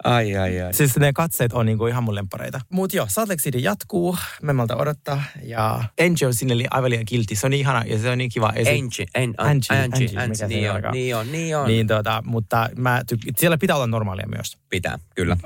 [0.03, 0.73] ai, ai, ai.
[0.73, 2.59] Siis ne katseet on niinku ihan mun lempareita.
[2.69, 5.23] Mut joo, Salt Lake City jatkuu, me malta odottaa.
[5.43, 7.35] Ja Angie on sinne li- aivan liian kiltti.
[7.35, 8.47] Se on niin ihana ja se on niin kiva.
[8.47, 11.67] Angie, An- An- Angie, Angie, Angie, niin on, niin on, niin on.
[11.67, 14.57] Niin tota, mutta mä tyk- siellä pitää olla normaalia myös.
[14.69, 15.37] Pitää, kyllä.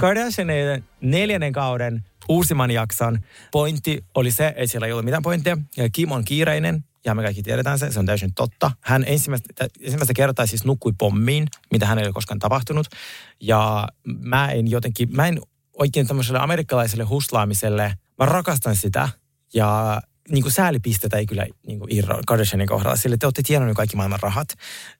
[0.00, 3.18] Kardashianeiden neljännen kauden uusimman jakson
[3.50, 5.58] pointti oli se, että siellä ei ollut mitään pointtia.
[5.92, 8.70] Kim on kiireinen, ja me kaikki tiedetään se, se on täysin totta.
[8.80, 12.86] Hän ensimmäistä, ensimmäistä kertaa siis nukkui pommiin, mitä hänelle ei ole koskaan tapahtunut.
[13.40, 15.40] Ja mä en jotenkin, mä en
[15.72, 19.08] oikein tämmöiselle amerikkalaiselle huslaamiselle, mä rakastan sitä.
[19.54, 22.96] Ja niin kuin säälipistetä ei kyllä niin kuin irro Kardashianin kohdalla.
[22.96, 24.48] Sille te olette tienannut kaikki maailman rahat,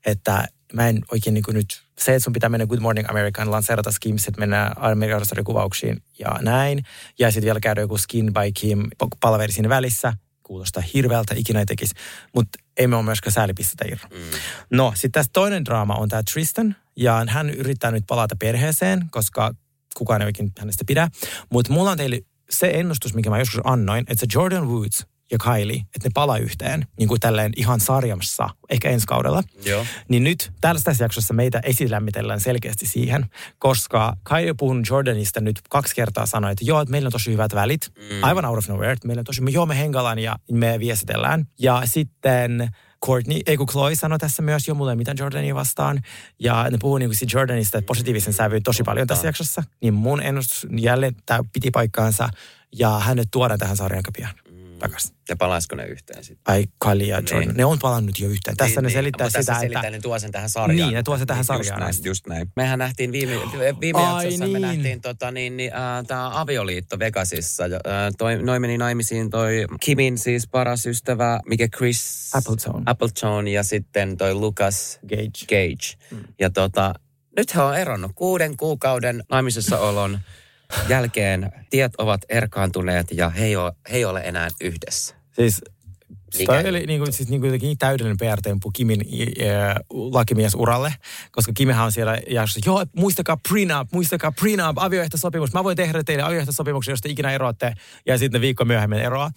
[0.07, 3.51] että mä en oikein niin kuin nyt, se, että sun pitää mennä Good Morning American,
[3.51, 6.85] lanseerata Skims, että mennä Amerikan kuvauksiin ja näin.
[7.19, 8.89] Ja sitten vielä käydä joku Skin by Kim
[9.21, 10.13] palaveri siinä välissä.
[10.53, 11.95] Kuulostaa hirveältä, ikinä ei tekisi.
[12.35, 14.09] Mutta ei me ole myöskään säälipistetä irro.
[14.11, 14.19] Mm.
[14.71, 16.77] No, sitten tässä toinen draama on tämä Tristan.
[16.97, 19.55] Ja hän yrittää nyt palata perheeseen, koska
[19.97, 21.09] kukaan ei oikein hänestä pidä.
[21.51, 25.39] Mutta mulla on teille se ennustus, mikä mä joskus annoin, että se Jordan Woods ja
[25.39, 29.43] Kylie, että ne palaa yhteen, niin kuin tälleen ihan sarjassa, ehkä ensi kaudella.
[29.65, 29.87] Joo.
[30.09, 33.27] Niin nyt tässä, jaksossa meitä esilämmitellään selkeästi siihen,
[33.59, 37.33] koska Kylie on puhunut Jordanista nyt kaksi kertaa sanoi, että joo, että meillä on tosi
[37.33, 38.25] hyvät välit, mm.
[38.25, 41.47] aivan out of nowhere, että meillä on tosi, joo me hengaillaan ja me viestitellään.
[41.59, 42.69] Ja sitten
[43.07, 46.03] Courtney, ei kun Chloe sanoi tässä myös, jo mulla ei mitään Jordania vastaan.
[46.39, 49.63] Ja ne puhuu niinku siitä Jordanista positiivisen sävyyn tosi paljon tässä jaksossa.
[49.83, 52.29] Niin mun ennustus jälleen tämä piti paikkaansa
[52.79, 54.31] ja hänet tuodaan tähän sarjan pian
[54.83, 55.17] takaisin.
[55.29, 56.55] Ja palaisiko ne yhteen sitten?
[56.55, 57.57] Ai Kylie ja Jordan, Niin.
[57.57, 58.57] ne on palannut jo yhteen.
[58.57, 58.95] Tässä Niin, ne niin.
[58.95, 59.91] selittää Mutta sitä, tässä selittää, että...
[59.91, 60.89] ne tuo sen tähän sarjaan.
[60.89, 62.09] Niin, ne tuo sen tähän Just sarjaan näin, asti.
[62.09, 62.49] just näin.
[62.57, 63.33] Mehän nähtiin viime,
[63.81, 64.63] viime Ai jaksossa, me niin.
[64.63, 67.67] nähtiin tota, niin, niin, äh, tämä avioliitto Vegasissa.
[67.67, 72.31] Ja, Äh, toi, noi meni naimisiin toi Kimin siis paras ystävä, mikä Chris...
[72.35, 72.83] Appletone.
[72.87, 75.47] Appletone ja sitten toi Lucas Gage.
[75.49, 75.97] Gage.
[76.11, 76.25] Mm.
[76.41, 76.95] Ja tota,
[77.37, 80.19] nyt he on eronnut kuuden kuukauden naimisessa olon
[80.89, 81.53] jälkeen.
[81.71, 85.15] Tiet ovat erkaantuneet ja he ei ole, he ei ole enää yhdessä.
[85.33, 85.63] Siis?
[86.47, 90.95] Toi oli niinku, siis niinku jotenkin täydellinen PR-temppu Kimin äh, lakimiesuralle,
[91.31, 95.53] koska Kimihän on siellä jaksossa, joo, muistakaa prenup, muistakaa prenup, avioehtosopimus.
[95.53, 97.75] Mä voin tehdä teille avioehtosopimuksen, jos te ikinä eroatte,
[98.07, 99.31] ja sitten viikko myöhemmin eroa.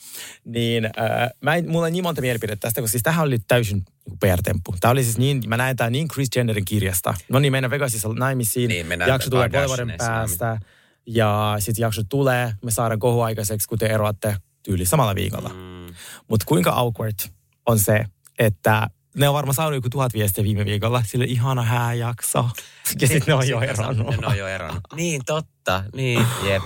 [0.45, 3.78] Niin äh, mä en, mulla on niin monta mielipidettä tästä, koska siis tähän oli täysin
[3.78, 4.76] niinku PR-temppu.
[4.80, 7.13] Tämä oli siis niin, mä näen tämän niin Chris Jennerin kirjasta.
[7.30, 8.67] No niin, mennään Vegasissa naimisiin.
[8.67, 9.50] Niin, jakso tulee
[9.98, 10.60] päästä.
[11.08, 15.50] Ja sitten jakso tulee, me saadaan kohu aikaiseksi, kun te eroatte tyyli samalla viikolla.
[15.50, 15.94] Mm.
[16.28, 17.20] Mutta kuinka awkward
[17.65, 18.06] on se,
[18.39, 21.04] että ne on varmaan saanut joku tuhat viestiä viime viikolla.
[21.06, 22.50] Sille ihana hääjakso.
[23.02, 24.22] Ja sitten Niin, ne on jo eronnut.
[24.22, 24.84] Ne on jo eronnut.
[24.96, 25.84] Niin, totta.
[25.96, 26.63] Niin, jep.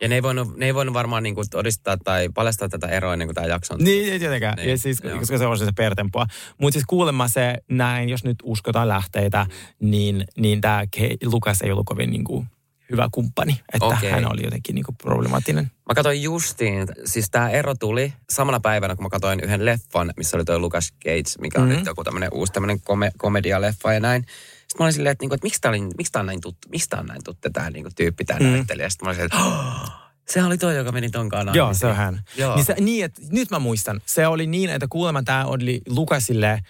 [0.00, 3.28] Ja ne ei voinut, ne ei voinut varmaan niinku todistaa tai paljastaa tätä eroa ennen
[3.28, 3.80] kuin tämä jakso on.
[3.80, 4.56] Niin, ei tietenkään.
[4.56, 5.18] Niin, Ja siis, joo.
[5.18, 6.26] koska se on se pertempua.
[6.58, 9.46] Mutta siis kuulemma se näin, jos nyt uskotaan lähteitä,
[9.80, 10.84] niin, niin tämä
[11.24, 12.46] Lukas ei ollut kovin niinku
[12.90, 13.60] hyvä kumppani.
[13.72, 14.10] Että Okei.
[14.10, 15.64] hän oli jotenkin niinku problemaattinen.
[15.88, 20.36] Mä katsoin justiin, siis tämä ero tuli samana päivänä, kun mä katsoin yhden leffan, missä
[20.36, 21.76] oli toi Lucas Gates, mikä on Mhm.
[21.76, 24.22] nyt joku tämmöinen uusi tämmöinen kome, komedialeffa ja näin.
[24.22, 26.88] Sitten mä olin silleen, että, niinku, että miksi tää, oli, miksi on näin tuttu, miksi
[26.88, 28.46] tää on näin tuttu tämä niinku, tyyppi, tämä Mm.
[28.46, 28.88] näyttelijä.
[28.88, 29.90] Sitten mä olin silleen, että "Oh,
[30.28, 31.56] sehän oli toi, joka meni ton kanaan.
[31.56, 32.20] Joo, se on hän.
[32.36, 32.54] Joo.
[32.54, 34.00] Niin, se, niin että, nyt mä muistan.
[34.06, 36.60] Se oli niin, että kuulemma tämä oli Lukasille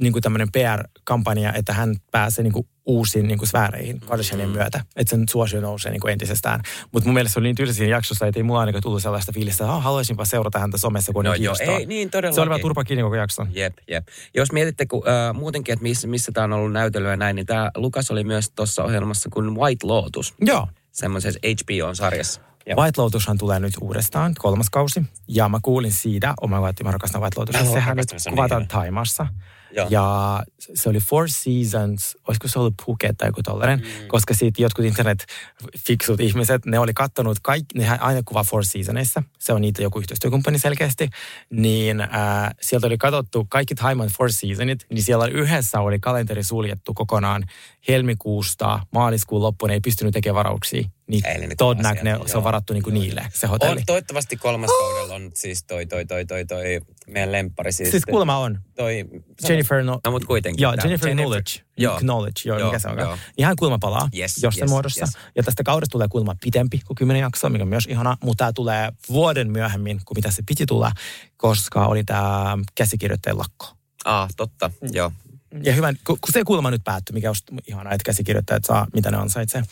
[0.00, 4.80] niin kuin tämmöinen PR-kampanja, että hän pääsee niin kuin uusiin niin kuin sfääreihin Kardashianien myötä.
[4.96, 6.60] Että sen suosio nousee niin kuin entisestään.
[6.92, 9.32] Mutta mun mielestä se oli niin tylsä siinä jaksossa, että ei mulla ainakaan tullut sellaista
[9.32, 12.34] fiilistä, että "Ah, haluaisinpa seurata häntä somessa, kun No joo, ei, niin todellakin.
[12.34, 13.48] Se oli vaan turpa kiinni koko jakson.
[13.54, 14.08] Jep, jep.
[14.34, 17.46] Jos mietitte kun, äh, muutenkin, että missä, missä tämä on ollut näytelyä ja näin, niin
[17.46, 20.34] tämä Lukas oli myös tuossa ohjelmassa kuin White Lotus.
[20.40, 20.68] Joo.
[20.92, 22.40] Semmoisessa HBO-sarjassa.
[22.66, 22.76] Joo.
[22.82, 25.02] White Lotushan tulee nyt uudestaan, kolmas kausi.
[25.28, 27.64] Ja mä kuulin siitä, oh my god, mä rakastan White Lotusta.
[27.64, 29.26] Sehän nyt kuvataan Taimassa.
[29.90, 30.42] Ja
[30.74, 34.08] se oli Four Seasons, olisiko se ollut Phuket tai joku tollainen, mm.
[34.08, 39.52] koska siitä jotkut internet-fiksut ihmiset, ne oli kattonut kaikki, ne aina kuvaa Four Seasonissa, se
[39.52, 41.10] on niitä joku yhteistyökumppani selkeästi,
[41.50, 42.08] niin äh,
[42.60, 47.44] sieltä oli katsottu kaikki Taiman Four Seasonit, niin siellä yhdessä oli kalenteri suljettu kokonaan
[47.88, 50.88] helmikuusta maaliskuun loppuun, ei pystynyt tekemään varauksia.
[51.08, 52.44] Niin sieltä, se on joo.
[52.44, 53.78] varattu niinku niille, se hotelli.
[53.78, 57.72] On, toivottavasti kolmas kaudella on siis toi, toi, toi, toi, toi meidän lemppari.
[57.72, 58.58] Siis, Siis kuulemma on.
[58.76, 59.04] Toi,
[59.48, 60.62] Jennifer no, No, mut kuitenkin.
[60.62, 61.50] Joo, tää- Jennifer Knowledge.
[61.76, 61.98] Joo.
[61.98, 62.98] Knowledge, joo, Joo, mikä se on.
[62.98, 63.18] joo.
[63.36, 65.00] Niin hän kuulemma palaa Yes, jossain yes, muodossa.
[65.04, 65.16] yes.
[65.36, 68.16] Ja tästä kaudesta tulee kuulemma pitempi kuin kymmenen jaksoa, mikä on myös ihana.
[68.24, 70.92] Mutta tämä tulee vuoden myöhemmin kuin mitä se piti tulla,
[71.36, 73.66] koska oli tämä käsikirjoittajien lakko.
[74.04, 74.88] Ah, totta, Mm.
[74.92, 75.12] joo.
[75.62, 79.16] Ja hyvä, kun se kuulemma nyt päättyi, mikä on ihanaa, että käsikirjoittajat saa, mitä ne
[79.16, 79.62] ansaitsee.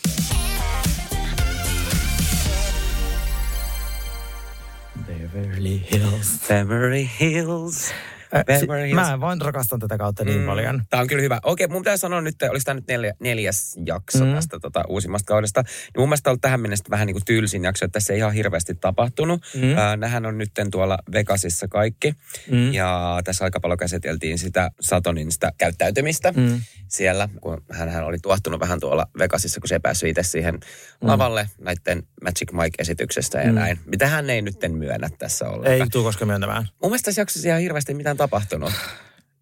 [5.37, 6.49] Beverly Hills.
[6.49, 7.93] Beverly Hills.
[8.35, 10.47] Äh, si- mä vaan rakastan tätä kautta niin Mm.
[10.47, 10.83] paljon.
[10.91, 11.41] Tämä on kyllä hyvä.
[11.43, 14.35] Okei, mun pitää sanoa nyt, olisi tämä nyt neljä, neljäs jakso Mm.
[14.35, 15.63] tästä tota, uusimmasta kaudesta.
[15.63, 18.19] Niin mun mielestä on ollut tähän mennessä vähän niin kuin tylsin jakso, että tässä ei
[18.19, 19.41] ihan hirveästi tapahtunut.
[19.55, 19.79] Mm.
[19.79, 22.15] Äh, nähän on nyt tuolla Vegasissa kaikki.
[22.51, 22.73] Mm.
[22.73, 26.61] Ja tässä aika paljon käsiteltiin sitä Satonin sitä käyttäytymistä Mm.
[26.89, 30.55] siellä, kun hän, hän oli tuottunut vähän tuolla Vegasissa, kun se ei päässyt itse siihen
[30.55, 31.09] Mm.
[31.09, 33.55] lavalle näiden Magic Mike-esityksestä ja Mm.
[33.55, 33.79] näin.
[33.87, 35.73] Mitä hän ei nyt myönnä tässä ollenkaan.
[35.75, 36.69] Ei tule koskaan myöntämään.
[36.83, 38.73] Mun mielestä tässä jaksossa ihan hirveästi mitään tapahtunut.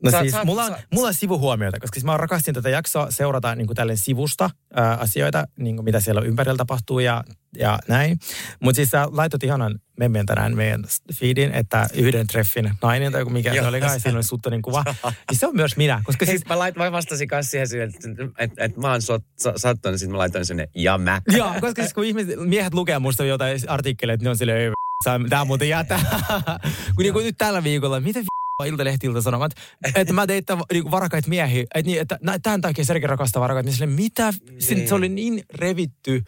[0.02, 2.68] No Sä- siis, sä- mulla, on, sä- mulla on sivuhuomioita, koska siis mä rakastin tätä
[2.68, 7.24] jaksoa seurata niin kuin tälleen sivusta ää, asioita, niin kuin mitä siellä ympärillä tapahtuu ja,
[7.58, 8.18] ja näin.
[8.60, 10.84] Mutta siis sä laitot ihanan memmen tänään meidän
[11.14, 13.68] feedin, että yhden treffin nainen tai mikä se Joo.
[13.68, 14.84] olikaan, ja siinä oli Suttonin kuva.
[15.30, 16.48] Niin se on myös minä, koska Siis siis...
[16.48, 18.08] mä, lait, mä vastasin kanssa siihen, että,
[18.38, 19.22] että, että mä oon sot,
[19.56, 21.22] sattunut, sitten mä laitoin sinne ja mä.
[21.36, 25.28] Joo, koska siis kun ihmiset, miehet lukee musta jotain artikkeleita, niin on silleen, "Ei v-
[25.28, 26.00] tää muuten jätä.
[26.94, 28.26] kun niin kuin nyt tällä viikolla, miten v-
[28.62, 29.52] Iltalehti Sanomat,
[29.94, 33.76] että mä tein niin varakkaita miehiä, että, niin, että tämän takia Sergei rakastaa varakkaita, niin
[33.76, 34.32] silleen, mitä,
[34.70, 34.88] niin.
[34.88, 36.22] se oli niin revitty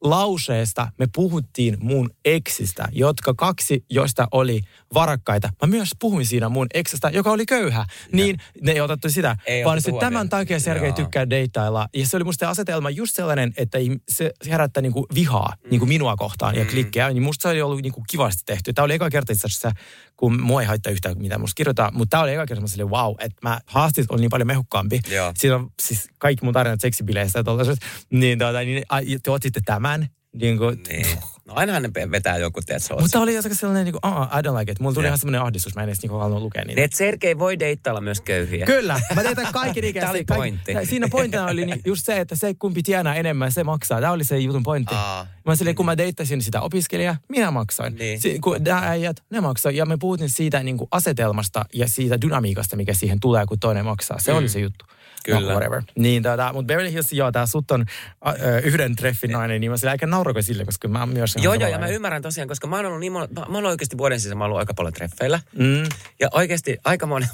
[0.00, 4.60] lauseesta me puhuttiin mun eksistä, jotka kaksi, joista oli
[4.94, 5.50] varakkaita.
[5.62, 7.86] Mä myös puhuin siinä mun eksestä, joka oli köyhä.
[8.12, 10.96] Niin ne ei otettu sitä, Ei vaan se, tämän takia Sergei Joo.
[10.96, 11.88] tykkää deittailla.
[11.94, 15.70] Ja se oli musta se asetelma just sellainen, että se herättää niinku vihaa Mm.
[15.70, 17.10] niinku minua kohtaan ja klikkejä.
[17.10, 18.72] Niin musta se oli ollut niinku kivasti tehty.
[18.72, 19.72] Tämä oli eka kerta itse asiassa,
[20.16, 21.90] kun mua ei haittaa yhtään, mitä musta kirjoittaa.
[21.90, 25.00] Mutta tämä oli eka kerta, silleen, wow, että mä haastit on niin paljon mehukkaampi.
[25.10, 25.32] Joo.
[25.36, 27.78] Siinä on siis kaikki mun tarinat seksibileistä ja tollaiset.
[28.10, 30.08] Niin, tuota, niin a, te otitte tämän.
[30.40, 31.06] Niin kuin, Niin.
[31.46, 34.58] No ainahan ne vetää joku, tiedätkö, Mutta oli jotenkin sellainen, niin kuin, oh, I don't
[34.58, 34.80] like it.
[34.80, 35.08] Mulla tuli Joo.
[35.08, 36.74] ihan semmoinen ahdistus, mä en edes niin halunnut lukea niitä.
[36.78, 38.66] Niin, että Sergei voi deittailla myös köyhiä.
[38.66, 40.00] Kyllä, mä tein tämän kaiken ikäisesti.
[40.00, 40.72] Tämä oli Kaikki- pointti.
[40.72, 44.00] ja Siinä pointtina oli niin just se, että se kumpi tienaa enemmän, se maksaa.
[44.00, 44.94] Tämä oli se jutun pointti.
[44.94, 45.26] Aa.
[45.46, 47.94] Mä silleen, kun mä deittasin sitä opiskelijaa, minä maksoin.
[47.94, 48.20] Niin.
[48.20, 49.76] Si- kun nämä äijät, ne maksoi.
[49.76, 53.84] Ja me puhuttiin siitä niin kuin asetelmasta ja siitä dynamiikasta, mikä siihen tulee, kun toinen
[53.84, 54.18] maksaa.
[54.20, 54.38] Se Mm.
[54.38, 54.84] oli se juttu.
[55.26, 55.40] Kyllä.
[55.40, 55.82] No, whatever.
[55.98, 57.84] Niin, tota, mutta Beverly Hills, joo, tämä sut on
[58.26, 61.54] ä, ö, yhden treffin nainen, niin mä sillä aika naurako sille, koska mä myös Joo,
[61.54, 64.20] joo, ja mä ymmärrän tosiaan, koska mä oon ollut niin, mä, mä oon oikeasti vuoden
[64.20, 65.40] sisällä, mä oon ollut aika paljon treffeillä.
[65.58, 65.82] Mm.
[66.20, 67.28] Ja oikeasti aika monen,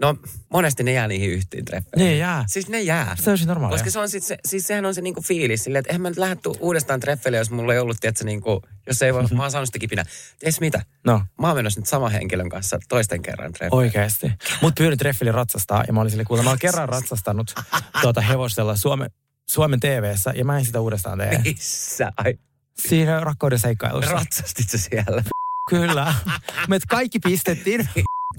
[0.00, 0.16] no
[0.52, 2.06] monesti ne jää niihin yhteen treffeihin.
[2.06, 2.44] Ne jää.
[2.48, 3.16] Siis ne jää.
[3.16, 3.78] Se on siis normaalia.
[3.78, 6.08] Koska se on sit se, siis sehän on se niinku fiilis silleen, että eihän mä
[6.08, 9.42] nyt lähde tuu uudestaan treffeille, jos mulla ei ollut, tiedätkö, niinku, jos ei voi, mä
[9.42, 10.04] oon saanut sitä kipinä.
[10.38, 10.82] Ties mitä?
[11.06, 11.22] No.
[11.40, 13.76] Mä oon menossa nyt saman henkilön kanssa toisten kerran treffeille.
[13.84, 14.32] Oikeesti.
[14.62, 17.54] Mut pyydin treffille ratsastaa ja mä olin sille kuulla, mä oon kerran ratsastanut
[18.02, 19.10] tuota hevosella Suomen,
[19.50, 21.38] Suomen TV-ssä ja mä en sitä uudestaan tee.
[21.44, 22.12] Missä?
[22.16, 22.34] Ai,
[22.78, 24.12] Siinä rakkauden seikkailussa.
[24.12, 25.22] ratsastit sä siellä?
[25.70, 26.14] Kyllä.
[26.68, 27.88] Me kaikki pistettiin.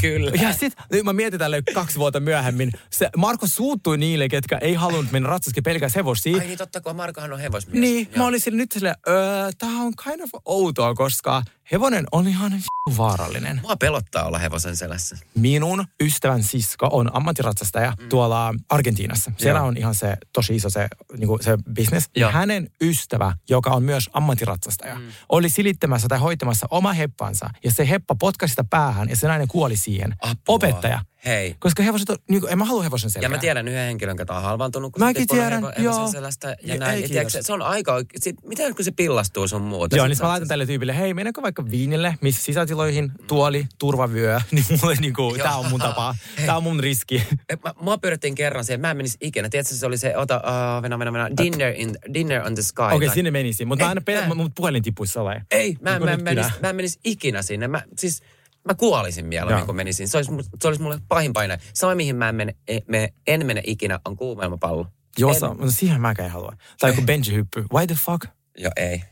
[0.01, 0.31] Kyllä.
[0.41, 2.71] Ja sit nyt mä mietin tälle kaksi vuotta myöhemmin.
[2.89, 6.37] Se Marko suuttui niille, ketkä ei halunnut mennä ratsaski pelkästään hevosia.
[6.37, 7.79] Ai niin totta, kun Markohan on hevosmies.
[7.79, 8.17] Niin, Joo.
[8.17, 12.61] mä olin sille nyt silleen, öö, tää on kind of outoa, koska hevonen on ihan
[12.97, 13.59] vaarallinen.
[13.61, 15.17] Mua pelottaa olla hevosen selässä.
[15.35, 18.09] Minun ystävän sisko on ammattiratsastaja mm.
[18.09, 19.31] tuolla Argentiinassa.
[19.37, 19.67] Siellä Joo.
[19.67, 22.09] on ihan se tosi iso se, niinku se business.
[22.15, 22.31] Joo.
[22.31, 25.07] hänen ystävä, joka on myös ammattiratsastaja, mm.
[25.29, 27.49] oli silittämässä tai hoitamassa oma heppansa.
[27.63, 30.15] Ja se heppa potkasi sitä päähän ja se nainen kuoli siihen.
[30.21, 30.55] Apua.
[30.55, 31.01] Opettaja.
[31.25, 31.55] Hei.
[31.59, 33.25] Koska hevoset on, niinku, en mä halua hevosen selkää.
[33.25, 36.07] Ja mä tiedän yhden henkilön, joka on halvaantunut, kun Mäkin tiedän, hevo- joo.
[36.11, 36.95] selästä ja Ja näin.
[36.95, 38.21] ei, Ja tiedätkö, se on aika oikein.
[38.21, 39.95] Sit, miten kun se pillastuu sun muuta?
[39.97, 44.65] Joo, niin mä laitan tälle tyypille, hei, mennäänkö vaikka viinille, missä sisätiloihin, tuoli, turvavyö, niin
[44.81, 47.23] mulle niinku, tää on mun tapa, tää on mun riski.
[47.63, 49.49] Mä, mua pyydettiin kerran siihen, mä en menisi ikinä.
[49.49, 50.37] Tiedätkö, se oli se, ota,
[50.77, 52.81] uh, venä, venä, venä, dinner, in, dinner on the sky.
[52.83, 55.19] Okei, okay, tai- sinne menisin, mutta mä aina pelän, mun puhelin tippuisi.
[55.51, 57.67] Ei, mä, Niin mä, kuin mä, menis, mä en menisi ikinä sinne.
[57.67, 58.21] Mä, siis,
[58.67, 60.07] mä kuolisin mieluummin, kun menisin.
[60.07, 61.59] Se olisi, se olisi mulle pahin paine.
[61.73, 64.87] Sama, mihin mä en mene, e, me, en mene ikinä, on kuumelmapallo.
[65.17, 66.53] Joo, en, sa- no siihen mäkään en halua.
[66.79, 67.65] Tai joku benji-hyppy.
[67.73, 68.25] Why the fuck?
[68.57, 69.03] Joo, ei.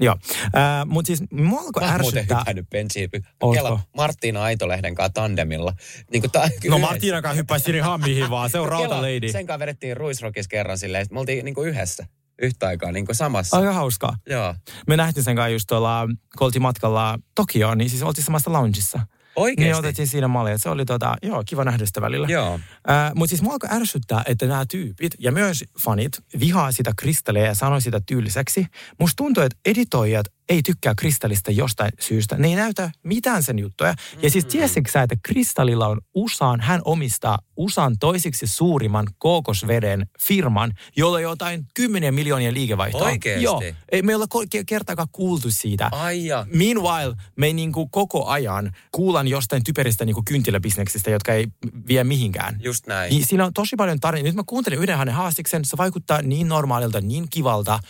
[0.00, 2.44] Joo, äh, mutta siis mua alkoi Mä muuten ärsyttää.
[2.70, 3.10] benchiin.
[3.14, 3.52] Ootko?
[3.54, 5.72] Kela Marttiina Aitolehden kanssa tandemilla.
[6.12, 9.32] Niin kuin ta- No Martiina kanssa hyppäisi sinne hammihin vaan, se on rautalady.
[9.32, 12.06] Sen kanssa vedettiin Ruisrockissa kerran silleen, että me oltiin niin kuin yhdessä.
[12.42, 13.56] Yhtä aikaa, niin kuin samassa.
[13.56, 14.16] Aika hauskaa.
[14.26, 14.54] Joo.
[14.86, 19.00] Me nähtiin sen kanssa just tuolla, kun oltiin matkalla Tokioon, niin siis oltiin samassa loungeissa.
[19.36, 19.64] Oikeesti?
[19.64, 20.58] Niin otettiin siinä mallia.
[20.58, 22.26] Se oli tota, joo, kiva nähdä sitä välillä.
[22.30, 22.60] Joo.
[22.90, 27.44] Äh, Mutta siis mua alkoi ärsyttää, että nämä tyypit ja myös fanit vihaa sitä kristallia
[27.44, 28.66] ja sanoo sitä tylsäksi.
[29.00, 32.36] Musta tuntuu, että editoijat ei tykkää kristallista jostain syystä.
[32.36, 33.94] Ne ei näytä mitään sen juttuja.
[34.22, 40.72] Ja siis tiesitkö sä, että kristallilla on USAan, hän omistaa USAn toisiksi suurimman kookosveden firman,
[40.96, 43.06] jolla on jotain 10 miljoonia liikevaihtoa.
[43.06, 43.44] Oikeesti?
[43.44, 43.62] Joo.
[43.92, 45.88] Ei me olla ko- ke- kertaakaan kuultu siitä.
[45.92, 46.46] Ai ja.
[46.52, 51.46] Meanwhile, me niinku koko ajan kuulan jostain typeristä niinku kyntiläbisneksistä, jotka ei
[51.88, 52.56] vie mihinkään.
[52.62, 53.10] Just näin.
[53.10, 54.28] Niin siinä on tosi paljon tarinoita.
[54.28, 57.80] Nyt mä kuuntelin yhden hänen haastiksen, se vaikuttaa niin normaalilta, niin kivalta.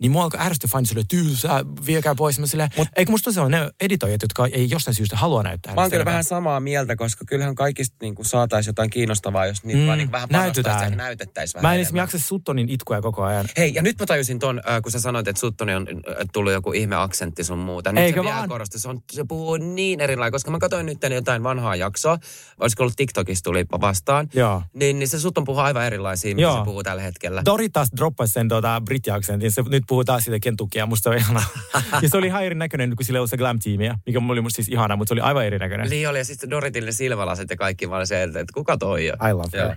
[0.00, 2.38] Niin mua alkoi ärsyttää fani sille, tylsää, viekää pois.
[2.38, 5.74] Mä sille, Mut, eikö musta se on ne editoijat, jotka ei jostain syystä halua näyttää.
[5.74, 9.80] Mä oon kyllä vähän samaa mieltä, koska kyllähän kaikista niin saataisiin jotain kiinnostavaa, jos niitä
[9.80, 10.96] Mm, vaan niin vähän näytetään.
[10.96, 13.46] näytettäisiin vähän Mä en edes jaksa Suttonin itkuja koko ajan.
[13.56, 16.52] Hei, ja nyt mä tajusin ton, äh, kun sä sanoit, että Suttoni on äh, tullut
[16.52, 17.92] joku ihme aksentti sun muuta.
[17.92, 18.48] Nyt Eikö se vaan?
[18.48, 18.78] korosti.
[18.78, 22.18] Se, on, se puhuu niin erilainen, koska mä katsoin nyt jotain vanhaa jaksoa.
[22.60, 24.28] Olisiko ollut TikTokissa tuli vastaan.
[24.34, 24.62] Joo.
[24.74, 27.42] Niin, niin se Sutton puhuu aivan erilaisia, mitä se puhuu tällä hetkellä.
[27.44, 29.52] Dori taas droppasi sen tota, brittiaksentin.
[29.52, 30.86] Se nyt puhuu taas siitä Kentuckia.
[30.86, 31.42] Musta on ihana.
[32.02, 34.96] ja se oli ihan erinäköinen, kun sillä oli se glam-tiimiä, mikä oli musta siis ihana,
[34.96, 35.90] mutta se oli aivan erinäköinen.
[35.90, 37.86] Niin oli, ja sitten Doritille silmälasit ja kaikki.
[37.86, 39.30] Olin se, että kuka toi on?
[39.30, 39.68] I love Joo.
[39.68, 39.76] her.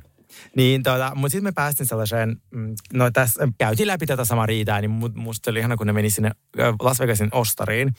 [0.56, 4.82] Niin, tota, mutta sitten me päästiin sellaiseen, mm, no tässä käytiin läpi tätä samaa riitaa,
[4.82, 6.32] niin mu- musta oli ihana, kun ne meni sinne
[6.82, 7.93] Las Vegasin ostariin,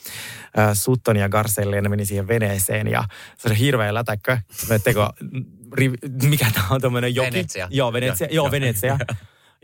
[0.57, 3.03] ö, Sutton ja Garcelle, ja ne meni siihen veneeseen, ja
[3.37, 4.37] se oli hirveä lätäkkö.
[4.83, 5.09] Teko,
[5.79, 7.31] riv- mikä tämä on tämmöinen joki?
[7.31, 7.67] Venetsia.
[7.71, 8.27] Joo, Venetsia.
[8.31, 8.97] Joo, Venetsia.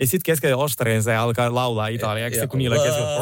[0.01, 2.47] Ja sitten keskellä ostariin se alkaa laulaa italiaksi, Joo.
[2.47, 3.11] kun niillä on keskellä...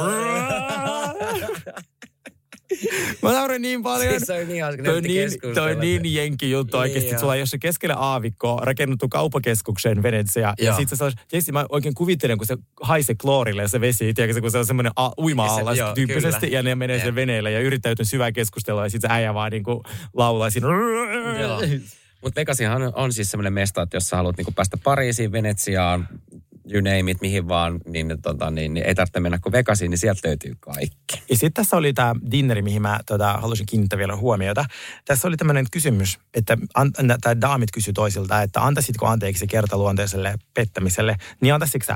[3.24, 4.10] Mä naurin niin paljon.
[4.10, 7.20] Siis se oli niin hauska, Toi on niin, toi on niin jenki juttu Niin oikeasti.
[7.20, 10.54] Sulla on jossain keskellä aavikkoa rakennettu kaupakeskuksen Venetsia.
[10.60, 10.78] Ja Joo.
[10.78, 14.58] sitten se tietysti mä oikein kuvittelen, kun se haisee kloorille se vesi, tiedätkö, kun se
[14.58, 16.46] on semmoinen a- uima-allas Se- joo, tyyppisesti.
[16.48, 16.60] kyllä.
[16.60, 18.84] Ja ne menee sen veneelle ja yrittää jotain syvää keskustelua.
[18.86, 20.68] Ja sitten se äijä vaan niinku laulaa siinä.
[22.24, 26.08] Mutta Vegasihan on, on siis semmoinen mesta, että jos sä haluat niinku päästä Pariisiin, Venetsiaan,
[26.74, 29.98] you name it, mihin vaan, niin, tota, niin, niin ei tarvitse mennä kuin Vegasiin, niin
[29.98, 31.22] sieltä löytyy kaikki.
[31.30, 34.66] Ja sitten tässä oli tämä dinneri, mihin mä tota, halusin kiinnittää vielä huomiota.
[35.06, 41.16] Tässä oli tämmöinen kysymys, että an, tämä daamit kysyi toisilta, että antaisitko anteeksi kertaluonteiselle pettämiselle,
[41.42, 41.96] niin antaisitko sä?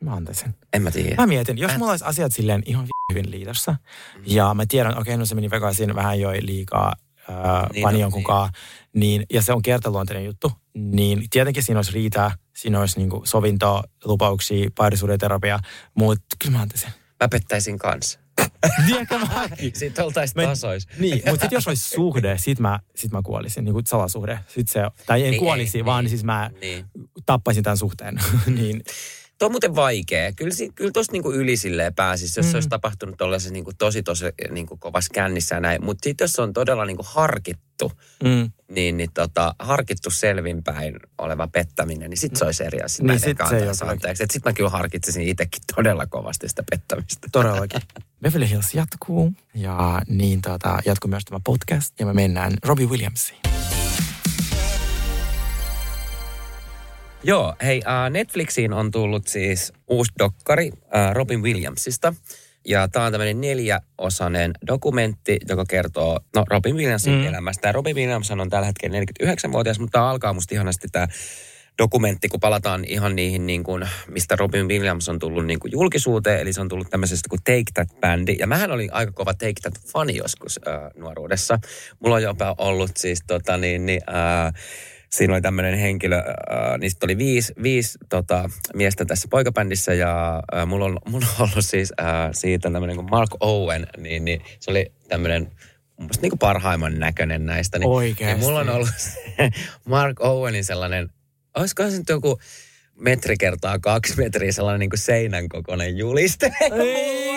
[0.00, 0.54] Mä antaisin.
[0.72, 1.14] En mä tiedä.
[1.16, 3.76] Mä mietin, jos mulla olisi asiat silleen ihan vi- hyvin liitossa,
[4.26, 6.94] ja mä tiedän, okei, no se meni vegasiin, vähän joi liikaa,
[7.30, 8.50] ää, Niin pani on, jonkun niin.
[8.92, 13.84] niin, ja se on kertaluonteinen juttu, niin tietenkin siinä olisi riitaa, siinä olisi niinku sovintoa,
[14.04, 15.58] lupauksia, parisuuden terapia,
[15.94, 16.90] mutta kyllä mä antaisin.
[17.20, 18.18] Mä pettäisin kanssa.
[18.86, 19.48] Tiedätkö mä?
[19.72, 20.86] Sitten oltaisiin tasois.
[20.98, 24.38] Niin, mutta sitten jos olisi suhde, sit mä, sit mä kuolisin, niin kuin salasuhde.
[24.48, 26.84] Sit se, tai en Niin, kuolisi, ei, vaan niin, siis mä niin.
[27.26, 28.20] tappaisin tämän suhteen.
[28.58, 28.82] niin,
[29.40, 30.32] Tuo on muuten vaikea.
[30.32, 32.50] Kyllä, kyllä tuosta niinku yli silleen pääsisi, jos Mm.
[32.50, 35.84] se olisi tapahtunut tuollaisessa niinku tosi tosi niinku kovassa kännissä ja näin.
[35.84, 37.92] Mutta sitten jos on todella niinku harkittu,
[38.24, 38.50] Mm.
[38.70, 43.02] niin, niin tota, harkittu selvinpäin oleva pettäminen, niin sit se olisi eri asia.
[43.02, 44.22] Niin Mä en sit ehkä se anteeksi.
[44.24, 47.28] Et sit mä kyllä harkitsisin itsekin todella kovasti sitä pettämistä.
[47.32, 47.80] Todellakin.
[48.22, 53.40] Beverly Hills jatkuu ja niin tota, jatkuu myös tämä podcast ja me mennään Robbie Williamsiin.
[57.22, 62.14] Joo, hei, äh, Netflixiin on tullut siis uusi dokkari äh, Robin Williamsista.
[62.64, 67.26] Ja tämä on tämmöinen neljäosainen dokumentti, joka kertoo no, Robin Williamsin Mm.
[67.26, 67.68] elämästä.
[67.68, 71.08] Ja Robin Williams on tällä hetkellä 49-vuotias, mutta tämä alkaa musta ihanasti tämä
[71.78, 76.40] dokumentti, kun palataan ihan niihin, niin kuin, mistä Robin Williams on tullut niin kuin julkisuuteen.
[76.40, 78.36] Eli se on tullut tämmöisestä kuin Take That-bändi.
[78.38, 81.58] Ja mähän olin aika kova Take That-fani joskus äh, nuoruudessa.
[82.00, 84.52] Mulla on jopa ollut siis tota niin, niin äh,
[85.10, 90.66] Siinä oli tämmöinen henkilö, äh, niistä oli viisi, viisi tota, miestä tässä poikabändissä ja äh,
[90.66, 94.70] mulla, on, mulla on ollut siis äh, siitä tämmöinen kuin Mark Owen, niin, niin se
[94.70, 97.78] oli tämmöinen mun mielestä niin kuin parhaimman näköinen näistä.
[97.78, 98.40] Niin, Oikeasti.
[98.40, 99.20] Ja mulla on ollut se
[99.84, 101.10] Mark Owenin sellainen,
[101.56, 102.40] olisiko se nyt joku
[102.94, 106.52] metri kertaa kaksi metriä sellainen niin kuin seinän kokoinen juliste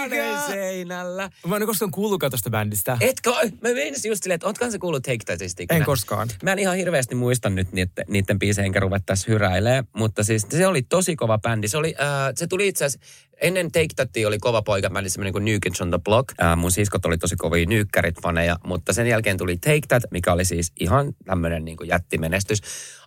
[0.09, 1.29] huoneen seinällä.
[1.47, 2.97] Mä en koskaan kuullutkaan tuosta bändistä.
[3.01, 3.31] Etkö?
[3.61, 5.77] Mä meinasin just silleen, että ootkohan se kuullut Take ikinä?
[5.77, 6.29] En koskaan.
[6.43, 10.67] Mä en ihan hirveästi muista nyt niiden, niiden biisejä, enkä ruvettaisi hyräilee, mutta siis se
[10.67, 11.67] oli tosi kova bändi.
[11.67, 13.07] Se, oli, äh, se tuli itse asiassa,
[13.41, 16.41] ennen Take Thatia oli kova poika bändi, semmoinen kuin New Kids on the Block.
[16.41, 20.33] Äh, mun siskot oli tosi kovia nyykkärit faneja, mutta sen jälkeen tuli Take That, mikä
[20.33, 22.61] oli siis ihan tämmöinen niin jättimenestys.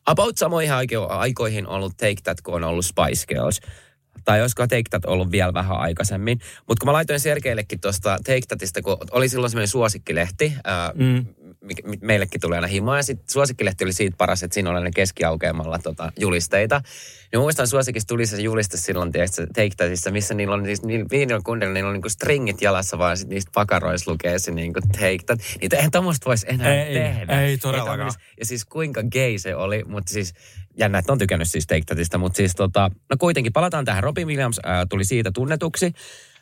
[0.06, 3.60] About samoihin aiko- aikoihin ollut Take That, kun on ollut Spice Girls
[4.24, 6.38] tai olisiko Take That ollut vielä vähän aikaisemmin.
[6.68, 11.26] Mutta kun mä laitoin Sergeillekin tuosta Take Thatista, kun oli silloin semmoinen suosikkilehti, ää, Mm.
[12.00, 12.96] Meillekin tuli aina himaa.
[12.96, 16.82] Ja sitten suosikkilehti oli siitä paras, että siinä oli aina keskiaukeamalla tota, julisteita.
[17.32, 21.40] Niin muistan suosikissa tuli se juliste silloin, tiedätkö, Take missä niillä on siis, niillä viinillä
[21.44, 25.40] kundilla, niillä on niinku stringit jalassa, vaan sit niistä pakaroissa lukee se niinku Take That.
[25.60, 27.40] Niitä eihän tommoista voisi enää Ei, tehdä.
[27.42, 27.98] ei todellakaan.
[27.98, 30.34] tommoista- ja siis kuinka gay se oli, mutta siis
[30.78, 34.02] jännä, että on tykännyt siis Take Thatista, mutta siis tota, no kuitenkin palataan tähän.
[34.02, 35.92] Robin Williams ää, tuli siitä tunnetuksi.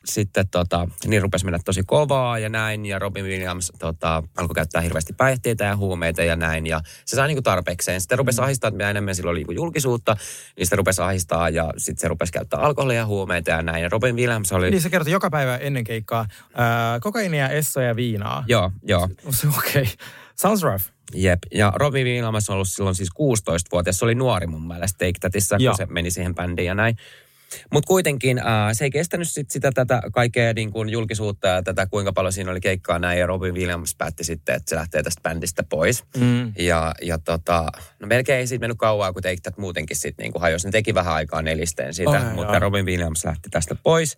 [0.04, 4.80] Sitten tota, niin rupesi mennä tosi kovaa ja näin, ja Robin Williams tota, alkoi käyttää
[4.80, 8.00] hirveästi päihteitä ja huumeita ja näin, ja se sai niinku tarpeekseen.
[8.00, 10.16] Sitten rupesi ahistaa, että mitä enemmän sillä oli niinku julkisuutta,
[10.56, 13.88] niin sitä rupesi ahistaa, ja sitten se rupesi käyttää alkoholia ja huumeita ja näin, ja
[13.88, 14.70] Robin Williams oli...
[14.70, 16.26] Niin se kertoi joka päivä ennen keikkaa.
[16.54, 18.44] Ää, kokainia, essoja ja viinaa.
[18.46, 19.08] Joo, joo.
[19.58, 19.82] Okei.
[19.82, 19.86] Okay.
[20.36, 20.94] Sounds rough.
[21.14, 23.98] Jep, ja Robin Williams on ollut silloin siis 16-vuotias.
[23.98, 26.96] Se oli nuori mun mielestä Take Thatissa, kun se meni siihen bändiin ja näin.
[27.72, 31.86] Mutta kuitenkin äh, se ei kestänyt sit sitä tätä kaikkea niin kuin julkisuutta ja tätä,
[31.86, 33.18] kuinka paljon siinä oli keikkaa näin.
[33.18, 36.04] Ja Robin Williams päätti sitten, että se lähtee tästä bändistä pois.
[36.16, 36.52] Mm.
[36.58, 37.66] Ja, ja tota,
[38.00, 40.66] no melkein ei siitä mennyt kauaa, kun Take That muutenkin sitten niin kuin hajosi.
[40.68, 42.60] Ne teki vähän aikaa nelisteen siitä, Oh, mutta joo.
[42.60, 44.16] Robin Williams lähti tästä pois.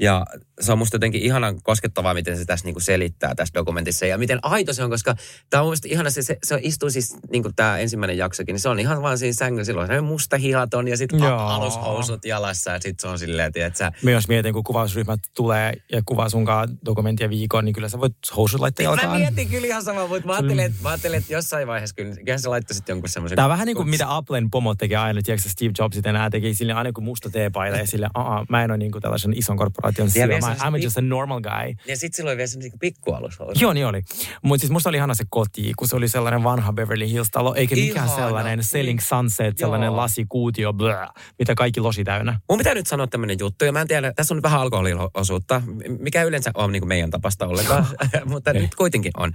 [0.00, 0.26] Ja
[0.60, 4.06] se on musta jotenkin ihanan koskettavaa, miten se tässä niinku selittää tässä dokumentissa.
[4.06, 5.14] Ja miten aito se on, koska
[5.50, 8.60] tämä on musta ihana, se, se, se istuu siis, niin kuin tämä ensimmäinen jaksokin, niin
[8.60, 9.64] se on ihan vaan siinä sängyllä.
[9.64, 13.92] Silloin se musta hihaton ja sitten alushousut jalassa ja sitten se on silleen, että sä,
[14.02, 18.60] Myös mietin, kun kuvausryhmät tulee ja kuvaa sunkaan dokumenttia viikon, niin kyllä sä voit housut
[18.60, 19.20] laittaa Mä jalkaan.
[19.20, 22.38] mietin kyllä ihan sama, mutta mä ajattelin, että, mä ajattelin, että jossain vaiheessa kyllä, kyllä
[22.38, 23.36] se laittoi sitten jonkun semmoisen...
[23.36, 26.30] Tämä on vähän niin kuin mitä Applen pomot tekee aina, tiedätkö sä, Steve Jobsit enää
[26.30, 29.38] teki sille aina kuin musta teepaita ja sille, aa, mä en ole niin kuin tällaisen
[29.38, 31.74] ison korporaation Vielä mä, I'm just a normal guy.
[31.86, 33.60] Ja sitten sillä oli vielä semmoinen pikkualushousut.
[33.62, 34.02] Joo, niin oli.
[34.42, 37.74] Mutta siis musta oli ihana se koti, kun se oli sellainen vanha Beverly Hills-talo, eikä
[37.74, 38.26] mikään Ihana.
[38.26, 39.96] sellainen Selling Sunset, sellainen Joo.
[39.96, 41.06] lasikuutio, blö,
[41.38, 42.40] mitä kaikki losi täynnä.
[42.48, 45.62] Mun pitää nyt sanoa tämmöinen juttu, ja mä en tiedä, tässä on nyt vähän alkoholiosuutta,
[45.98, 47.86] mikä yleensä on niin kuin meidän tapasta ollenkaan,
[48.24, 49.32] mutta nyt kuitenkin on.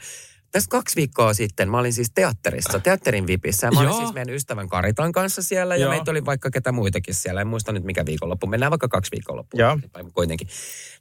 [0.56, 3.68] Tässä kaksi viikkoa sitten mä olin siis teatterissa, teatterin vipissä.
[3.68, 3.99] Ja mä olin Joo.
[3.99, 5.91] siis meidän ystävän Karitan kanssa siellä ja Joo.
[5.91, 7.41] meitä oli vaikka ketä muitakin siellä.
[7.41, 8.47] En muista nyt mikä viikonloppu.
[8.47, 9.80] Mennään vaikka kaksi viikonloppua.
[10.14, 10.47] Kuitenkin.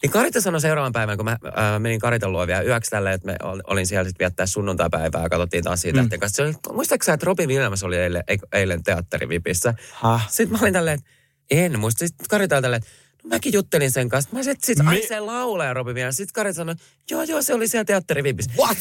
[0.03, 3.27] Niin Karita sanoi seuraavan päivän, kun mä äh, menin Karitan luo vielä yöksi tälle, että
[3.27, 6.09] me ol- olin siellä sitten viettää sunnuntaipäivää ja katsottiin taas siitä mm.
[6.09, 6.37] kanssa.
[6.37, 9.75] Se oli, muistaaksä, että Robin Williams oli eilen, eilen teatterivipissä?
[9.93, 10.31] Häh?
[10.31, 11.11] Sitten mä olin tälleen, että
[11.51, 12.07] en muista.
[12.07, 12.91] Sitten Kari oli tälleen, että
[13.25, 14.31] mäkin juttelin sen kanssa.
[14.33, 16.13] Mä sit, sit, ai Me- se laulaja Robin vielä.
[16.13, 16.75] Sitten Kari sanoi,
[17.11, 18.51] joo joo se oli siellä teatterivipissä.
[18.59, 18.79] What?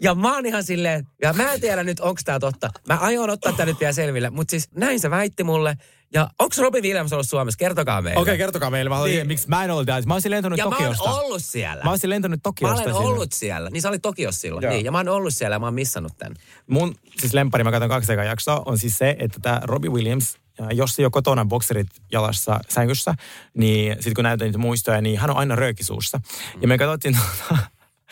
[0.00, 2.70] Ja mä oon ihan silleen, ja mä en tiedä nyt onko tää totta.
[2.88, 4.30] Mä aion ottaa tää nyt vielä selville.
[4.30, 5.76] Mutta siis näin se väitti mulle.
[6.14, 7.58] Ja onko Robin Williams ollut Suomessa?
[7.58, 8.20] Kertokaa meille.
[8.20, 8.88] Okei, okay, kertokaa meille.
[8.88, 9.26] Mä Niin.
[9.26, 10.06] miksi mä en ollut täällä.
[10.06, 11.04] Mä olisin lentänyt ja Tokiosta.
[11.08, 11.84] mä oon ollut siellä.
[11.84, 13.08] Mä olisin lentänyt Mä Tokiosta olen sinne.
[13.08, 13.70] ollut siellä.
[13.70, 14.62] Niin sä olit Tokiossa silloin.
[14.62, 14.72] Joo.
[14.72, 16.34] Niin, ja mä oon ollut siellä ja mä oon missannut tän.
[16.66, 20.34] Mun siis lemppari, mä katson kaksi ekaa jaksoa, on siis se, että tämä Robbie Williams,
[20.34, 23.14] ja jos se jo kotona bokserit jalassa sängyssä,
[23.56, 26.20] niin sitten kun näytän niitä muistoja, niin hän on aina röökisuussa.
[26.60, 27.62] Ja me katsottiin tuota,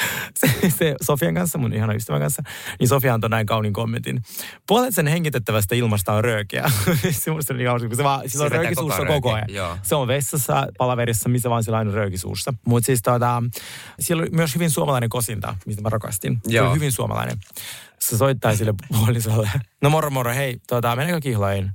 [0.40, 2.42] se, se Sofian kanssa, mun ihana ystävän kanssa,
[2.80, 4.22] niin Sofia antoi näin kauniin kommentin.
[4.66, 6.70] Puolet sen hengitettävästä ilmasta on röökiä.
[7.10, 9.46] se musta oli hauska, kun se vaan, sillä on Se vetää rööki koko koko ajan.
[9.48, 9.78] joo.
[9.82, 12.54] Se on vessassa, palaverissa, missä vaan sillä on aina rööki suussa.
[12.66, 13.42] Mutta siis tota,
[14.00, 16.40] siellä oli myös hyvin suomalainen kosinta, mistä mä rakastin.
[16.48, 16.66] Se Joo.
[16.66, 17.38] oli hyvin suomalainen.
[18.00, 19.50] Se soittaa sille puolisolle.
[19.82, 21.70] No moro moro, hei, tota, meneekö kihloihin?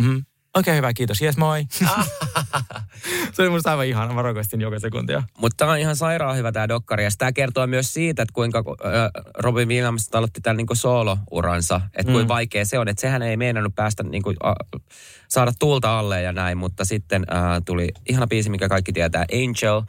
[0.00, 0.24] Mm-hmm.
[0.54, 1.20] Okei, okay, hyvä, kiitos.
[1.20, 1.66] Jes, moi.
[3.32, 4.14] se oli musta aivan ihana.
[4.14, 5.22] Mä rakastin joka sekuntia.
[5.38, 7.04] Mutta tämä on ihan sairaan hyvä tämä dokkari.
[7.04, 8.92] Ja tämä kertoo myös siitä, että kuinka äh,
[9.38, 11.80] Robin Williams aloitti tämän niinku solo-uransa.
[11.84, 12.28] Että kuinka Mm.
[12.28, 12.88] vaikea se on.
[12.88, 14.80] Että sehän ei meinannut päästä niinku, äh,
[15.28, 16.58] saada tuulta alle ja näin.
[16.58, 19.82] Mutta sitten äh, tuli ihana biisi, mikä kaikki tietää, Angel.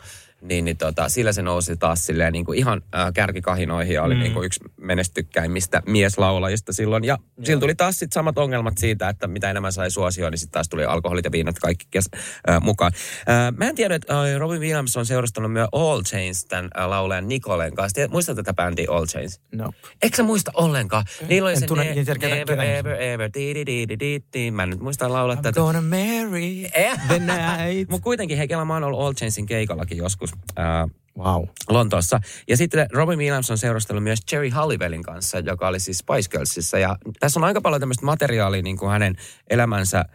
[0.50, 4.20] Niin, niin tota, sillä se nousi taas silleen niinku ihan äh, kärkikahinoihin ja oli Mm.
[4.20, 4.24] mm.
[4.24, 7.04] niinku yksi menestykkäimmistä mieslaulajista silloin.
[7.04, 10.52] Ja sillä tuli taas sit samat ongelmat siitä, että mitä enemmän sai suosioon, niin sitten
[10.54, 12.10] taas tuli alkoholit ja viinat kaikki kes,
[12.50, 12.92] äh, mukaan.
[13.30, 16.88] Äh, mä en tiedä, että äh, Robin Williams on seurastanut myös All Chains tämän äh,
[16.88, 17.96] laulajan Nicolen kanssa.
[17.96, 19.42] Tiedät, muistatko tätä bändiä All Chains?
[19.56, 19.72] No.
[20.02, 21.06] Eikö sä muista ollenkaan?
[21.30, 24.22] Niillä oli En se tunne ne, Never, ketä- ever, ever, di di di di di
[24.34, 24.52] di.
[24.52, 25.60] Mä en nyt muista laulaa I'm tätä.
[25.60, 26.70] gonna marry
[27.08, 27.90] the night.
[27.92, 30.35] Mutta kuitenkin, hei, Kela, mä oon ollut All Chainsin keikallakin joskus.
[30.60, 31.44] Äh, Wow.
[31.70, 32.20] Lontoossa.
[32.48, 36.80] Ja sitten Robin Williams on seurustellut myös Jerry Halliwellin kanssa, joka oli siis Spice Girlsissa.
[36.80, 39.16] Ja tässä on aika paljon tämmöistä materiaalia niin kuin hänen
[39.50, 40.06] elämänsä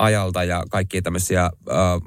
[0.00, 1.50] ajalta ja kaikkia tämmöisiä, äh,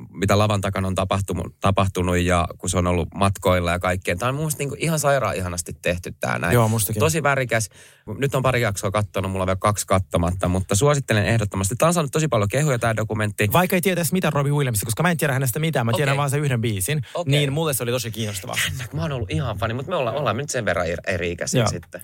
[0.09, 4.15] mitä lavan takana on tapahtunut, tapahtunut ja kun se on ollut matkoilla ja kaikkea.
[4.15, 6.53] Tämä on mun niin kuin ihan sairaan ihanasti tehty tämä näin.
[6.53, 6.99] Joo, mustakin.
[6.99, 7.69] Tosi värikäs.
[8.17, 11.75] Nyt on pari jaksoa kattonut, mulla on vielä kaksi kattomatta, mutta suosittelen ehdottomasti.
[11.75, 13.49] Tämä on saanut tosi paljon kehuja tämä dokumentti.
[13.53, 16.11] Vaikka ei tiedä edes mitään Robbie Williamsista, koska mä en tiedä hänestä mitään, mä tiedän
[16.11, 16.17] Okei.
[16.17, 17.31] vaan sen yhden biisin, Okei.
[17.31, 18.55] niin mulle se oli tosi kiinnostavaa.
[18.93, 21.67] Mä oon ollut ihan fani, mutta me ollaan, ollaan nyt sen verran eri- eri-ikäisiä Joo.
[21.69, 22.01] sitten.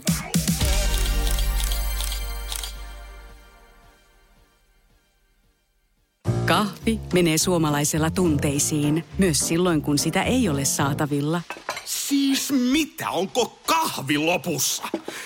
[6.50, 11.42] Kahvi menee suomalaisella tunteisiin, myös silloin kun sitä ei ole saatavilla.
[11.86, 13.10] Siis mitä?
[13.10, 14.84] Onko kahvi lopussa?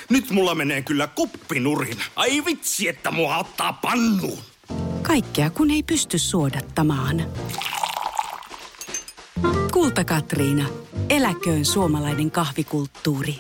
[0.10, 1.98] Nyt mulla menee kyllä kuppinurin.
[2.16, 4.38] Ai vitsi, että mua ottaa pannuun.
[5.02, 7.24] Kaikkea kun ei pysty suodattamaan.
[9.74, 10.66] Kulta Katriina.
[11.10, 13.36] Eläköön suomalainen kahvikulttuuri.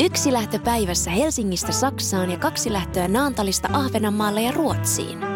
[0.00, 5.35] Yksi lähtö päivässä Helsingistä Saksaan ja kaksi lähtöä Naantalista Ahvenanmaalle ja Ruotsiin.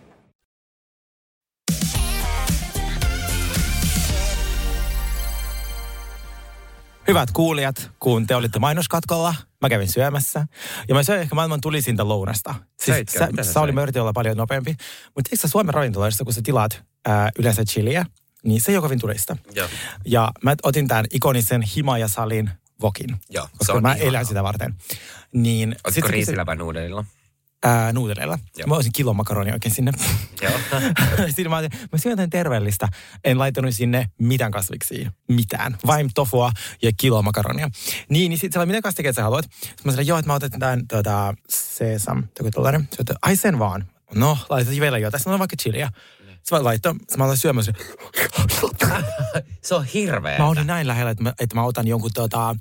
[7.11, 10.47] Hyvät kuulijat, kun te olitte mainoskatkolla, mä kävin syömässä.
[10.87, 12.55] Ja mä söin ehkä maailman tulisinta lounasta.
[12.85, 13.19] Söitkö?
[13.19, 13.75] sä, Mitä sä Sauli söit?
[13.75, 14.75] mä yritin olla paljon nopeampi.
[15.15, 18.05] Mutta sä Suomen ravintoloissa, kun sä tilaat ää, yleensä chiliä,
[18.43, 19.37] niin se ei ole kovin tulista.
[19.53, 19.67] Joo.
[20.05, 22.49] Ja mä otin tämän ikonisen Himaja-salin
[22.81, 23.09] vokin.
[23.29, 24.09] Joo, se koska on mä ihana.
[24.09, 24.75] elän sitä varten.
[25.33, 27.05] Niin, Oletko se riisillä vai nuudelilla?
[27.63, 28.39] Ää, nuuteleilla.
[28.57, 28.67] Joo.
[28.67, 29.91] Mä olisin kilon makaronia oikein sinne.
[30.41, 30.51] Joo.
[31.35, 32.87] Siinä mä, ajattelin, mä syön jotain terveellistä.
[33.23, 35.11] En laittanut sinne mitään kasviksia.
[35.27, 35.77] Mitään.
[35.85, 36.51] Vain tofua
[36.81, 37.69] ja kilo makaronia.
[38.09, 39.45] Niin, niin sitten mitä kastikeet sä haluat?
[39.45, 42.51] Sitten mä sanoin, joo, että mä otan tämän tuota, sesam, joku.
[42.97, 43.87] Sitten, ai sen vaan.
[44.15, 45.11] No, laitat vielä jo.
[45.11, 45.91] Tässä on vaikka chiliä.
[46.41, 47.65] Sitten mä laitoin, mä aloin syömään.
[49.61, 50.37] Se on hirveä.
[50.37, 52.55] Mä olin näin lähellä, että mä, että mä otan jonkun tota,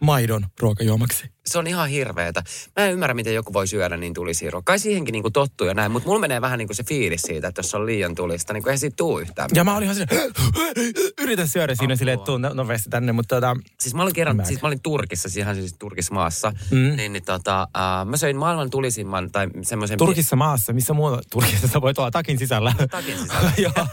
[0.00, 1.30] maidon ruokajuomaksi.
[1.46, 2.42] Se on ihan hirveetä.
[2.76, 4.62] Mä en ymmärrä, miten joku voi syödä niin tulisiirroa.
[4.64, 7.58] Kai siihenkin niinku tottuu ja näin, mutta mulla menee vähän niinku se fiilis siitä, että
[7.58, 9.50] jos on liian tulista, niin eihän siitä tuu yhtään.
[9.54, 10.32] Ja mä olin ihan silleen,
[11.22, 14.46] yritän syödä siinä silleen, että tuun no- nopeasti tänne, mutta tota, Siis mä olin kerran,
[14.46, 16.96] siis mä olin Turkissa, siis ihan siis Turkissa maassa, Mm.
[16.96, 19.98] niin, niin tota, uh, mä söin maailman tulisimman tai semmoisen...
[19.98, 22.72] Turkissa maassa, missä muualla Turkissa sä voit olla takin sisällä.
[22.90, 23.15] Takin
[23.64, 23.86] Joo.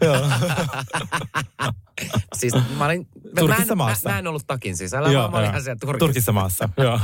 [0.00, 0.28] Joo.
[2.38, 3.08] siis mä olin...
[3.38, 4.08] Turkissa mä maassa.
[4.08, 5.98] Mä, mä en ollut takin sisällä, vaan mä olin ihan siellä Turkissa.
[5.98, 7.00] Turkissa maassa, joo.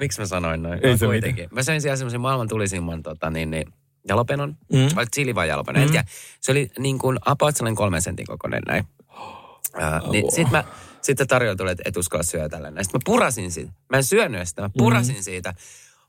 [0.00, 0.80] Miksi mä sanoin noin?
[0.82, 1.48] Ei No se kuitenkin.
[1.50, 3.72] Mä söin siellä semmoisen maailman tulisimman tota, niin, niin,
[4.08, 4.56] jalopenon.
[4.72, 4.78] Mm.
[4.78, 4.88] Mm.
[4.94, 5.86] Vai chili vai jalopenon, mm.
[5.86, 6.08] en tiedä.
[6.40, 8.84] Se oli niin kuin about sellainen kolmen sentin kokoinen näin.
[9.18, 10.30] Uh, niin Apua.
[10.30, 10.64] sit mä,
[11.02, 12.84] sitten tarjolla tuli, että et uskalla syödä tällainen.
[12.84, 13.72] Sitten mä purasin siitä.
[13.90, 15.22] Mä en syönyt sitä, mä purasin mm.
[15.22, 15.54] siitä.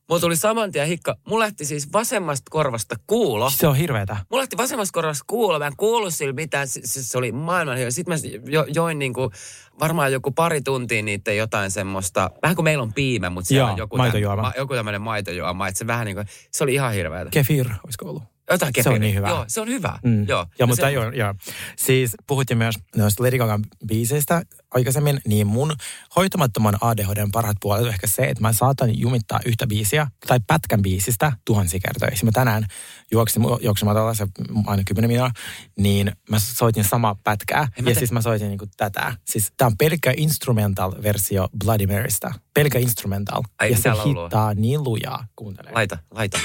[0.09, 1.15] Mulla tuli saman tien hikka.
[1.27, 3.49] Mulla lähti siis vasemmasta korvasta kuulo.
[3.49, 4.17] Se on hirveetä.
[4.29, 5.59] Mulla lähti vasemmasta korvasta kuulo.
[5.59, 6.67] Mä en kuullut sillä mitään.
[6.67, 7.91] Se, se, oli maailman hyvä.
[7.91, 9.31] Sitten mä jo, join niinku,
[9.79, 12.31] varmaan joku pari tuntia niitä jotain semmoista.
[12.43, 14.41] Vähän kuin meillä on piimä, mutta siellä Joo, on joku, maitojuoma.
[14.41, 15.67] ma, joku tämmöinen maitojuoma.
[15.67, 17.29] Että se vähän niinku, se oli ihan hirveätä.
[17.29, 18.23] Kefir, olisiko ollut?
[18.51, 19.29] Jotain Se on niin hyvä.
[19.29, 19.99] Joo, se on hyvä.
[20.03, 20.27] Mm.
[20.27, 20.39] Joo.
[20.59, 21.35] Ja, No mutta se- joo, joo.
[21.75, 24.41] Siis puhuttiin myös noista Lady Gagan biiseistä
[24.71, 25.75] aikaisemmin, niin mun
[26.15, 30.81] hoitamattoman ADHDn parhaat puolet on ehkä se, että mä saatan jumittaa yhtä biisiä tai pätkän
[30.81, 32.07] biisistä tuhansia kertoja.
[32.11, 32.65] Esimerkiksi mä tänään
[33.11, 34.27] juoksin juoksematalla se
[34.67, 35.43] aina 10 minuuttia,
[35.77, 37.67] niin mä soitin samaa pätkää.
[37.77, 39.13] En mä Ja te- siis mä soitin niinku tätä.
[39.25, 42.31] Siis tää on pelkkä instrumental-versio Bloody Marystä.
[42.53, 43.43] Pelkkä instrumental.
[43.59, 44.23] Ai, ja se laulua?
[44.23, 45.27] hittaa niin lujaa.
[45.35, 45.71] Kuuntele.
[45.71, 46.39] Laita, laita.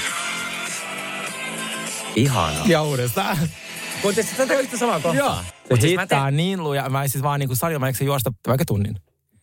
[2.15, 2.65] Ihanaa.
[2.67, 3.37] Ja uudestaan.
[4.03, 5.15] Mutta tätä on yhtä samaa kohtaa.
[5.15, 5.35] Joo.
[5.35, 6.89] Se Mut siis mä hittaa teen niin luja.
[6.89, 8.95] Mä siis vaan niinku salilla, mä eikö se juosta vaikka tunnin?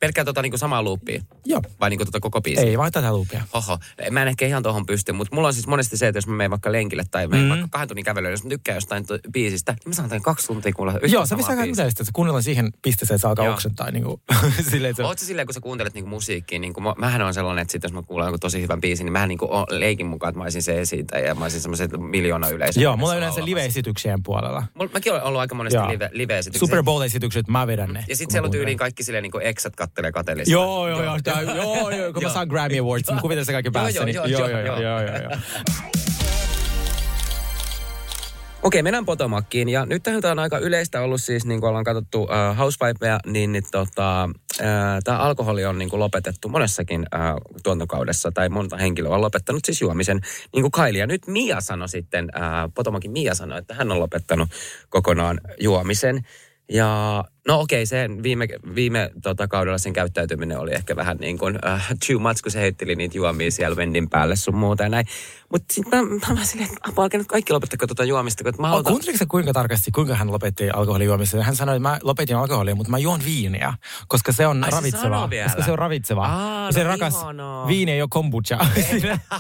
[0.03, 1.23] Pelkkää tota niinku samaa loopia.
[1.45, 1.61] Joo.
[1.81, 2.65] Vai niinku tota koko biisiä?
[2.65, 3.43] Ei vaan tätä loopia.
[3.53, 3.79] Oho,
[4.11, 6.35] mä en ehkä ihan tuohon pysty, mutta mulla on siis monesti se, että jos mä
[6.37, 7.49] menen vaikka lenkille tai menen Mm.
[7.51, 10.47] vaikka kahden tunnin kävelyyn, jos mä tykkään jostain to- biisistä, niin mä saan tämän kaksi
[10.47, 13.55] tuntia kuulla yhtä Joo, se pistää aika yleistä, että kuunnellaan siihen pisteeseen, että se alkaa
[13.55, 13.91] oksentaa.
[13.91, 14.21] Niin kuin,
[14.71, 17.35] silleen, että se, Oot sä silleen, kun sä kuuntelet niinku musiikkia, niin kuin, mähän on
[17.35, 20.29] sellainen, että sit jos mä kuulen joku tosi hyvän biisin, niin mähän niinku leikin mukaan,
[20.29, 22.81] että mä olisin se esiintäjä ja mä olisin semmoisen miljoona yleisö.
[22.81, 24.63] Joo, mulla on yleensä live-esityksien puolella.
[24.75, 26.67] Mulla, mäkin olen ollut aika monesti live, live-esityksiä.
[26.67, 28.05] Super Bowl-esitykset, mä vedän ne.
[28.09, 30.53] Ja sit siellä on tyyliin kaikki silleen niinku eksat kattelee kateellista.
[30.53, 33.66] Joo, joo, joo, tää, joo, joo, kun mä saan Grammy Awards, mä kuvittelen se kaikki
[33.66, 33.99] Joo, päässä.
[33.99, 35.30] joo, niin- joo, joo, joo, joo, joo.
[38.62, 39.68] Okei, mennään Potomackiin.
[39.68, 42.28] Ja nyt tähän on aika yleistä ollut siis, niin kuin ollaan katsottu uh,
[42.59, 44.28] Housewiveja, niin, niin tota,
[44.61, 44.66] uh,
[45.05, 49.80] tämä alkoholi on niin kuin lopetettu monessakin uh, tuontokaudessa, tai monta henkilöä on lopettanut siis
[49.80, 50.20] juomisen,
[50.55, 51.01] niin kuin Kylie.
[51.01, 54.49] Ja nyt Mia sanoi sitten, uh, Potomakin Mia sanoi, että hän on lopettanut
[54.88, 56.20] kokonaan juomisen.
[56.72, 61.55] Ja no okei, se viime, viime tota, kaudella sen käyttäytyminen oli ehkä vähän niin kuin
[61.57, 65.07] uh, too much, kun se heitteli niitä juomia siellä vendin päälle sun muuta ja näin.
[65.53, 68.66] Mutta sitten mä, mä, mä silleen, että apua, nyt kaikki lopettako tuota juomista, kun mä
[68.66, 68.84] Oh, haluan...
[68.84, 71.43] kuunteliko sä kuinka tarkasti, kuinka hän lopetti alkoholijuomisen?
[71.43, 73.74] Hän sanoi, että mä lopetin alkoholia, mutta mä juon viiniä,
[74.09, 75.30] koska se on Ai, se ravitsevaa.
[75.30, 75.47] vielä?
[75.49, 76.36] koska se on ravitsevaa.
[76.59, 77.66] Aa, Ja se no rakas ihanaa.
[77.66, 78.59] viini ei ole kombucha.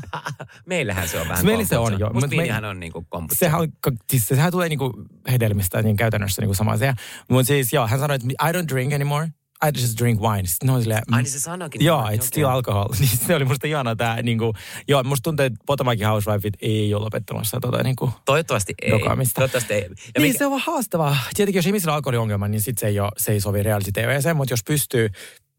[0.66, 2.00] Meillähän se on vähän Meillä se on, kombucha.
[2.04, 2.12] joo.
[2.12, 3.38] Musta Mut me- viinihän on niinku kombucha.
[3.38, 3.68] Sehän, on,
[4.10, 4.92] siis sehän tulee niinku
[5.30, 6.94] hedelmistä niin käytännössä niinku sama asia.
[7.28, 9.28] Mutta siis joo, hän sanoi, että I don't drink anymore.
[9.66, 10.46] I just drink wine.
[10.48, 11.84] Sitten ne on silleen, Ai niin se sanoikin.
[11.84, 12.88] Joo, it's still alcohol.
[13.00, 14.54] Niin se oli musta ihana tää, niinku,
[14.88, 18.90] joo, musta tuntuu, että Potomakin Housewifeit ei ole lopettamassa tota niinku, Toivottavasti ei.
[18.90, 19.34] dokaamista.
[19.34, 19.80] Toivottavasti ei.
[19.82, 21.16] Ja niin, mikä- se on vaan haastavaa.
[21.34, 24.34] Tietenkin, jos ihmisillä on alkoholiongelma, niin sit se ei, ole, se ei sovi reality TVC,
[24.34, 25.08] mutta jos pystyy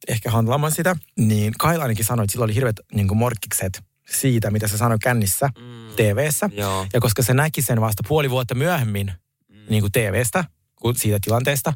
[0.07, 4.67] ehkä handlaamaan sitä, niin Kaila ainakin sanoi, että sillä oli hirveät niin morkkikset siitä, mitä
[4.67, 5.95] se sanoi kännissä mm.
[5.95, 6.49] TVssä.
[6.53, 6.88] Joo.
[6.93, 9.11] Ja koska se näki sen vasta puoli vuotta myöhemmin
[9.49, 9.55] mm.
[9.69, 10.45] niin kuin TVstä,
[10.84, 11.73] kun siitä tilanteesta,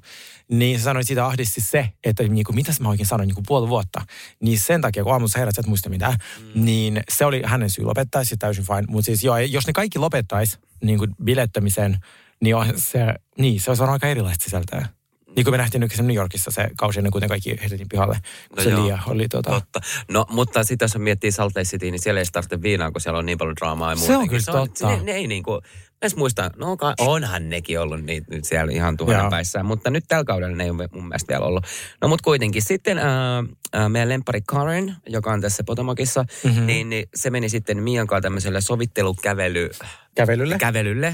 [0.52, 3.36] niin se sanoi, että siitä ahdisti se, että niin kuin, mitäs mä oikein sanoin niin
[3.36, 4.02] kuin puoli vuotta.
[4.40, 6.14] Niin sen takia, kun aamulla sä herät, sä et muista mitään,
[6.56, 6.66] mm.
[6.66, 8.84] niin se oli hänen syy lopettaa, se täysin fine.
[8.88, 11.98] Mutta siis joo, jos ne kaikki lopettaisi niin kuin bilettämisen,
[12.42, 13.00] niin, on se,
[13.38, 14.88] niin se olisi varmaan aika erilaista sisältöä.
[15.36, 18.20] Niin kuin me nähtiin nyt New Yorkissa se kausi ennen kuin kaikki heitettiin pihalle.
[18.50, 19.50] Kun No se liian oli tota...
[19.52, 19.80] Totta.
[20.12, 23.20] No, mutta sitten jos miettii Salt Lake City, niin siellä ei tarvitse viinaa, kun siellä
[23.20, 24.18] on niin paljon draamaa ja Se muuta.
[24.20, 24.88] on kyllä totta.
[24.90, 25.62] Ne, ne ei niin kuin,
[25.98, 30.04] mä edes muistan, no onhan nekin ollut niitä nyt siellä ihan tuhannen päissään, mutta nyt
[30.08, 31.66] tällä kaudella ne ei ole mun mielestä vielä ollut.
[32.02, 33.06] No mutta kuitenkin sitten äh,
[33.76, 36.54] äh, meidän lempari Karen, joka on tässä Potomacissa, Mhm.
[36.54, 36.66] mm-hmm.
[36.68, 39.70] niin, niin se meni sitten Mian kanssa tämmöiselle sovittelukävely,
[40.18, 40.58] Kävelylle.
[40.58, 41.14] kävelylle,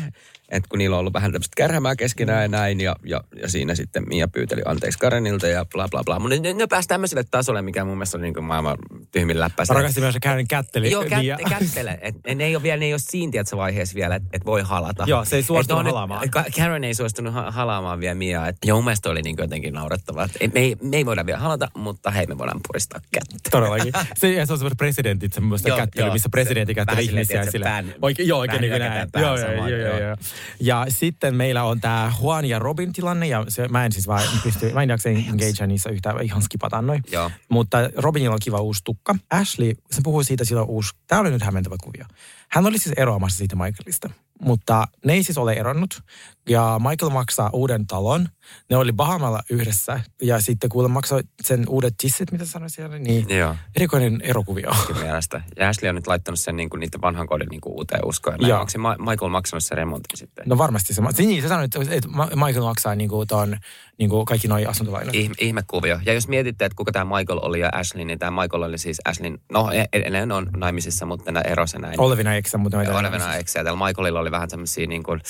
[0.50, 3.76] että kun niillä on ollut vähän tämmöistä kärhämää keskenään ja näin, ja, ja, ja siinä
[3.76, 6.20] sitten Mia pyyteli anteeksi Karenilta ja bla bla bla.
[6.20, 8.78] Mutta ne, ne pääsi tämmöiselle tasolle, mikä mun mielestä oli niin kuin maailman
[9.12, 9.64] tyhmin läppä.
[9.70, 10.92] Mä rakastin myös, Karen kätteli.
[10.92, 12.00] Joo, niin, ja- kät, kättele.
[12.02, 14.62] Et, ne ei ole vielä, ne ei ole siinä tiedätkö, vaiheessa vielä, että et voi
[14.62, 15.04] halata.
[15.08, 16.30] Joo, se ei suostunut Et on halaamaan.
[16.30, 18.48] Ka- Karen ei suostunut ha- halaamaan vielä Miaa.
[18.48, 20.30] Et, ja mun mielestä oli niin jotenkin naurettavaa.
[20.40, 23.50] Et, me, ei, me ei voida vielä halata, mutta hei, me voidaan puristaa kättä.
[23.52, 23.94] Todellakin.
[24.16, 27.52] Se, se on semmoista presidentit, semmoista kättely, missä presidentti kättelee ihmisiä.
[27.52, 29.12] Sillä, oikein, joo, oikein niin näin.
[29.12, 30.18] päähän Joo, joo, samaan, joo, joo.
[30.60, 34.24] Ja sitten meillä on tämä Juan ja Robin tilanne, ja se, mä en siis vaan
[34.44, 37.04] pysty, mä en jaksa engagea niissä yhtään, ihan skipataan noin.
[37.50, 39.16] Mutta Robinilla on kiva uusi tukka.
[39.30, 42.06] Ashley, se puhui siitä, sillä on uusi, tämä oli nyt hämmentävä kuvio.
[42.54, 44.10] Hän oli siis eroamassa siitä Michaelista,
[44.42, 46.02] mutta ne ei siis ole eronnut.
[46.50, 48.30] Ja Michael maksaa uuden talon.
[48.70, 53.30] Ne oli Bahamalla yhdessä ja sitten kuule maksoi sen uudet tissit, mitä sanoin siellä, niin
[53.38, 53.56] Joo.
[53.76, 54.72] erikoinen erokuvio.
[55.02, 55.42] mielestä.
[55.58, 58.38] Ja Ashley on nyt laittanut sen niin kuin, niiden vanhan kodin niin kuin, uuteen uskoon.
[58.40, 58.60] Joo.
[58.60, 60.44] Onko se Ma- Michael maksanut sen remontin sitten?
[60.48, 61.02] No varmasti se.
[61.18, 63.58] Niin, se sanoi, että, että Ma- Michael maksaa niin kuin ton,
[63.98, 65.16] niin kuin kaikki noi asuntolainat.
[65.16, 66.00] Ihme, ihmekuvio.
[66.06, 69.02] Ja jos mietitte, että kuka tämä Michael oli ja Ashley, niin tämä Michael oli siis
[69.06, 72.00] Ashley, no e- edelleen on naimisissa, mutta nämä erosi näin.
[72.00, 72.98] Olevina eksä, mutta tiedä.
[72.98, 73.64] Olevina eksä.
[73.64, 75.22] Tällä Michaelilla oli vähän tämmöisiä niin kuin,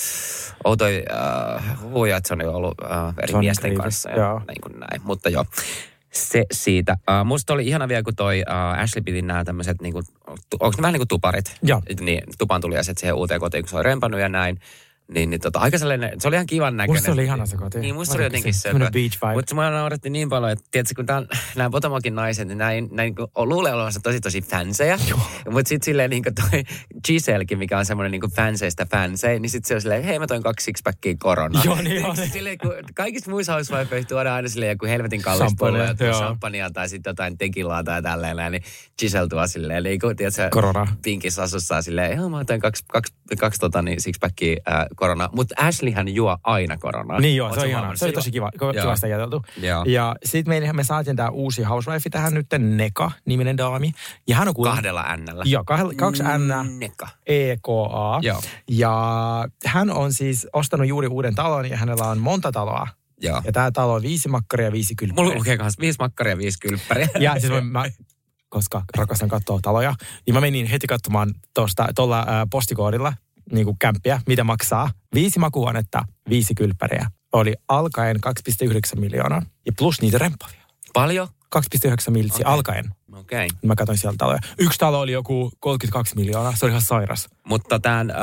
[0.64, 1.02] outoja
[1.56, 4.10] äh, huhuja, että se on ollut äh, eri on miesten creepy, kanssa.
[4.10, 4.40] Ja joo.
[4.48, 5.02] niin kuin näin.
[5.04, 5.44] Mutta joo,
[6.12, 6.96] se siitä.
[7.10, 9.94] Uh, musta oli ihana vielä, kun toi uh, Ashley piti nämä tämmöiset, niin
[10.60, 11.56] onko ne vähän niin kuin tuparit?
[11.62, 11.82] Joo.
[12.00, 14.60] Niin, tupan tuliaiset siihen uuteen kotiin, kun se oli rempannut ja näin.
[15.08, 16.94] Niin, niin tota, aika sellainen, se oli ihan kivan näköinen.
[16.96, 17.78] Musta se oli ihana se koti.
[17.78, 18.62] Niin, musta oli jotenkin se- se.
[18.62, 19.34] semmoinen beach vibe.
[19.34, 22.88] Mutta mua nauratti niin paljon, että tiedätkö, kun tää on, nämä Potomakin naiset, niin näin,
[22.92, 24.98] näin kun luulee olevansa tosi tosi fansejä.
[25.50, 26.62] Mutta sitten silleen niin kuin toi
[27.06, 30.42] Gisellekin, mikä on semmoinen niin fanseista fansei, niin sitten se on silleen, hei mä toin
[30.42, 31.62] kaksi sixpackia koronaa.
[31.64, 32.16] Joo, niin on.
[32.16, 36.18] Silleen, kun kaikissa muissa housewifeissa tuodaan aina silleen joku helvetin kallis pullo, joo.
[36.18, 38.62] champagnea tai sitten jotain tekilaa tai tälleen, niin
[38.98, 40.96] Giselle tuo silleen, niin kun tiedätkö, Korona.
[41.02, 45.28] pinkissä asussaan silleen, joo mä otan kaksi, kaksi, kaksi tota, niin, sixpackia äh, koronaa.
[45.32, 47.20] Mutta Ashleyhän juo aina koronaa.
[47.20, 47.96] Niin joo, se on ihana.
[47.96, 48.72] Se oli tosi kiva, Joo.
[48.72, 49.42] kivasti ajateltu.
[49.56, 49.84] Joo.
[49.86, 53.92] Ja sitten me, me saatiin tämä uusi housewife tähän nyt, Neka-niminen daami.
[54.28, 54.76] Ja hän on kuulemma...
[54.76, 55.44] Kahdella ännällä.
[55.46, 57.08] Joo, kahdella, kaksi N, Neka.
[57.26, 58.18] EKA.
[58.22, 58.40] Joo.
[58.70, 58.94] Ja
[59.66, 62.88] hän on siis ostanut juuri uuden talon ja hänellä on monta taloa.
[63.20, 63.42] Joo.
[63.44, 65.24] Ja tämä talo on viisi makkaria ja viisi kylppäriä.
[65.24, 67.08] Mulla lukee kanssa viisi makkaria, viisi kylppäriä.
[67.20, 67.84] Ja siis mä, mä
[68.48, 69.94] koska rakastan katsoa taloja,
[70.26, 73.12] niin mä menin heti katsomaan tuosta tuolla ää, postikoodilla
[73.52, 74.90] niin kuin kämppiä, mitä maksaa.
[75.14, 77.10] Viisi makuuhuonetta, viisi kylppäriä.
[77.32, 79.42] Oli alkaen 2,9 miljoonaa.
[79.66, 80.62] Ja plus niitä remppavia.
[80.92, 81.28] Paljon?
[81.56, 82.54] 2,9 miltsiä okay.
[82.54, 82.84] alkaen.
[83.12, 83.46] Okei.
[83.46, 83.58] Okay.
[83.64, 84.38] Mä katsoin sieltä taloja.
[84.58, 86.56] Yksi talo oli joku 32 miljoonaa.
[86.56, 87.28] Se oli ihan sairas.
[87.46, 88.16] Mutta tämän äh,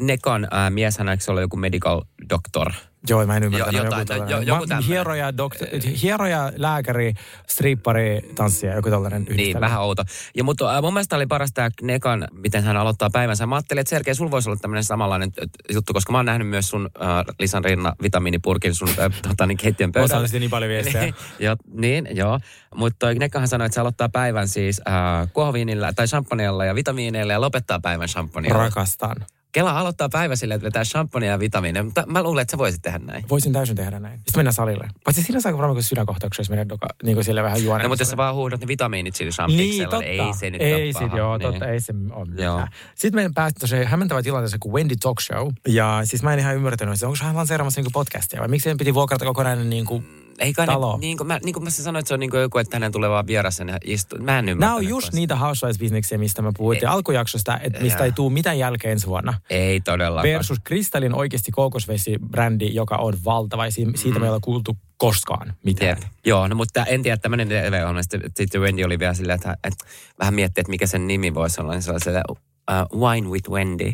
[0.00, 2.72] Nekan äh, mieshän, eikö se ole joku medical doctor?
[3.08, 3.74] Joo, mä en ymmärtänyt.
[3.74, 4.46] Jo- jotain, joku tällainen.
[4.46, 5.68] jo- joku Mä- hieroja, doktor,
[6.02, 7.14] hieroja, lääkäri,
[7.48, 9.60] strippari, tanssija, joku tällainen Niin, yhdistelmä.
[9.66, 10.02] vähän outo.
[10.36, 13.46] Ja mutta äh, mun mielestä oli paras tämä Nekan, miten hän aloittaa päivänsä.
[13.46, 16.48] Mä ajattelin, että Sergei, sulla voisi olla tämmöinen samanlainen äh, juttu, koska mä oon nähnyt
[16.48, 20.26] myös sun äh, Lisan Rinna vitamiinipurkin sun äh, tota, niin keittiön Mä pöydällä.
[20.26, 21.02] sitten niin paljon viestejä.
[21.04, 22.40] Niin, jo, niin, joo.
[22.74, 27.32] Mutta toi Nekkahan sanoi, että se aloittaa päivän siis äh, kuohuviinillä tai champagneella ja vitamiineilla
[27.32, 28.62] ja lopettaa päivän champagneella.
[28.62, 29.16] Rakastan.
[29.54, 32.82] Kela aloittaa päivä silleen, että vetää champagnea ja vitamiineja, mutta mä luulen, että sä voisit
[32.82, 33.24] tehdä näin.
[33.30, 34.16] Voisin täysin tehdä näin.
[34.18, 34.88] Sitten mennään salille.
[35.04, 37.82] Paitsi siinä saa varmaan kuin sydänkohtauksia, jos mennään doka, niin kuin sille vähän juoneen.
[37.84, 40.04] No, mutta jos sä vaan huudat ne vitamiinit sillä Niin, champiksella, totta.
[40.04, 41.16] ei se nyt ei ole sit, paha.
[41.18, 41.50] joo, niin.
[41.50, 42.54] totta, ei se ole Joo.
[42.54, 42.68] mitään.
[42.94, 45.48] Sitten meidän päästä tosi hämmentävä tilanteeseen kuin Wendy Talk Show.
[45.68, 48.76] Ja siis mä en ihan ymmärtänyt, että onko hän lanseeramassa niin podcastia vai miksi sen
[48.78, 50.92] piti vuokrata kokonainen niin kuin Ei kai talo?
[50.92, 52.76] Ne, niin, kuin mä, niin kuin mä sanoin, että se on niin kuin joku, että
[52.76, 54.18] hänen tulee vaan vieras ja istuu.
[54.18, 54.66] Mä en ymmärrä.
[54.66, 58.04] Nämä on just niitä housewives-bisneksiä, mistä mä puhuttiin alkujaksosta, että mistä Jaa.
[58.04, 59.34] ei tule mitään jälkeen ensi vuonna.
[59.50, 60.32] Ei todellakaan.
[60.34, 63.64] Versus Kristallin oikeasti kookosvesi-brändi, joka on valtava.
[63.64, 65.88] ja si- Siitä me ei ole kuultu koskaan mitään.
[65.88, 65.98] Jep.
[66.26, 68.02] Joo, no mutta en tiedä, tämmöinen TV-ohjelma.
[68.02, 69.84] Sitten, sitten Wendy oli vielä silleen, että, että
[70.18, 71.72] vähän miettii, että mikä sen nimi voisi olla.
[71.72, 72.24] Niin se oli silleen,
[72.70, 73.92] uh, Wine with Wendy.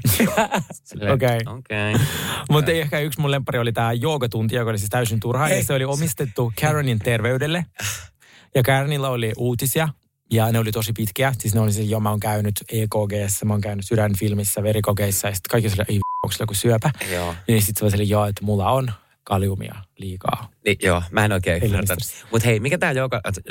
[1.14, 1.39] Okei.
[1.47, 1.95] Okei.
[2.51, 5.49] Mutta ehkä yksi mun lempari oli tämä joogatunti, joka oli siis täysin turha.
[5.49, 7.66] Ja se oli omistettu Karenin terveydelle.
[8.55, 9.89] Ja Karenilla oli uutisia.
[10.33, 11.33] Ja ne oli tosi pitkiä.
[11.39, 15.29] Siis ne oli siis, joo mä oon käynyt EKGssä, mä oon käynyt sydänfilmissä, verikokeissa.
[15.29, 16.91] Ja sitten kaikki sille, ei onko sillä joku syöpä?
[17.12, 17.35] Joo.
[17.49, 18.93] Niin sitten se oli joo, että mulla on
[19.25, 20.49] kaliumia liikaa.
[20.64, 22.05] Niin, joo, mä en oikein Ei ymmärtänyt.
[22.33, 22.93] Mutta hei, mikä tämä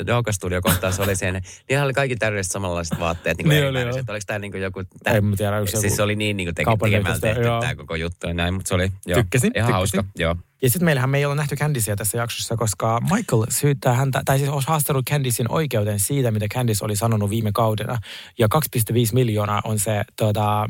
[0.06, 1.40] Jouka-studio kohtaus oli siinä?
[1.68, 3.82] Niillä oli kaikki täydelliset samanlaiset vaatteet, niin Niin oli.
[3.84, 4.82] Oliko tämä niin kuin joku...
[5.02, 7.42] Tää, En tiedä, onko se Siis joku se oli niin, niin kuin teke, tästä, tehty
[7.42, 8.92] tämä koko juttu ja näin, mutta se oli...
[9.06, 9.74] Joo, Tykkäsin, Ihan tykkäsin.
[9.74, 10.36] hauska, joo.
[10.62, 14.38] Ja sitten meillähän me ei ole nähty Candiceä tässä jaksossa, koska Michael syyttää häntä, tai
[14.38, 17.98] siis olisi haastanut Candicein oikeuteen siitä, mitä Candice oli sanonut viime kaudena.
[18.38, 18.48] Ja
[18.92, 20.68] 2,5 miljoonaa on se tuota,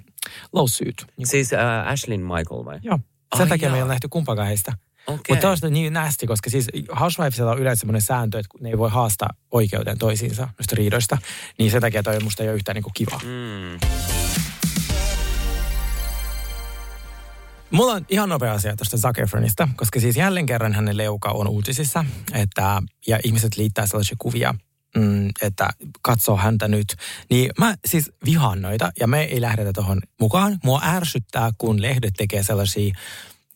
[0.53, 0.97] lawsuit.
[1.25, 2.79] Siis äh, Ashlyn Michael vai?
[2.83, 2.99] Joo.
[3.37, 3.85] Sen Ai takia me ei jaa.
[3.85, 4.73] ole nähty kumpaakaan heistä.
[5.15, 5.37] Okei.
[5.37, 6.67] Mutta tämä on niin nästi, koska siis
[7.01, 11.19] Housewivesilla on yleensä sellainen sääntö, että ne ei voi haastaa oikeuteen toisiinsa noista riidoista.
[11.59, 13.21] Niin sen takia toi musta ei ole yhtään niin kiva.
[13.25, 13.89] Mm.
[17.71, 21.49] Mulla on ihan nopea asia tuosta Zac Efronista, koska siis jälleen kerran hänen leuka on
[21.49, 24.55] uutisissa, että, ja ihmiset liittää sellaisia kuvia,
[24.97, 25.71] mm, että
[26.03, 26.97] katsoo häntä nyt.
[27.31, 30.59] Niin mä siis vihaan noita, ja me ei lähdetä tuohon mukaan.
[30.65, 32.95] Mua ärsyttää, kun lehdet tekee sellaisia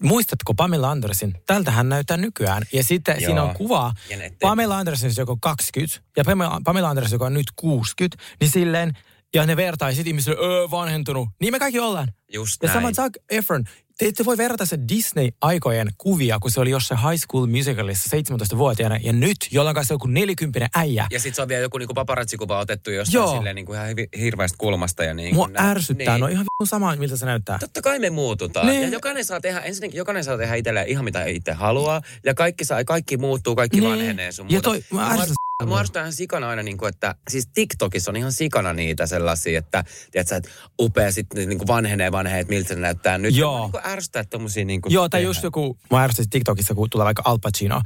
[0.03, 1.34] Muistatko Pamela Andersin?
[1.47, 2.62] Tältä hän näyttää nykyään.
[2.72, 3.26] Ja sitten Joo.
[3.26, 3.92] siinä on kuva
[4.40, 6.24] Pamela Anderson, joka on 20, ja
[6.64, 8.92] Pamela, Anderson, joka on nyt 60, niin silleen,
[9.34, 9.57] ja ne
[9.95, 11.28] sitten ihmiset, öö, vanhentunut.
[11.40, 12.09] Niin me kaikki ollaan.
[12.32, 12.76] Just Ja näin.
[12.76, 13.64] sama Zac Efron.
[13.99, 18.97] Te ette voi verrata se Disney-aikojen kuvia, kun se oli jossain High School Musicalissa 17-vuotiaana.
[19.03, 21.07] Ja nyt, jolloin kanssa joku 40 äijä.
[21.11, 23.34] Ja sitten se on vielä joku niinku paparazzikuva otettu jostain Joo.
[23.36, 23.86] silleen niinku ihan
[24.18, 25.05] hirveästä kulmasta.
[25.05, 25.70] Ja niinku Mua näin.
[25.70, 26.14] ärsyttää.
[26.14, 26.20] Niin.
[26.20, 27.59] No ihan sama, miltä se näyttää.
[27.59, 28.66] Totta kai me muututaan.
[28.66, 28.82] Niin.
[28.82, 32.01] Ja jokainen saa tehdä, ensinnäkin jokainen saa tehdä itselleen ihan mitä itse haluaa.
[32.24, 33.90] Ja kaikki, saa, kaikki muuttuu, kaikki Niin.
[33.90, 34.70] vanhenee sun Ja muuta.
[34.70, 35.34] toi- Ja ärsyttää
[35.66, 39.58] mua- Mua ihan sikana aina, niin kuin, että siis TikTokissa on ihan sikana niitä sellaisia,
[39.58, 40.50] että tiedätkö, että
[40.80, 43.36] upea sitten niin kuin vanhenee vanhenee, että miltä se näyttää nyt.
[43.36, 43.58] Joo.
[43.58, 47.04] Mua niin ärsyttää tommosia niin kuin Joo, tai just joku, mä ärsytin TikTokissa, kun tulee
[47.04, 47.82] vaikka Al Pacino,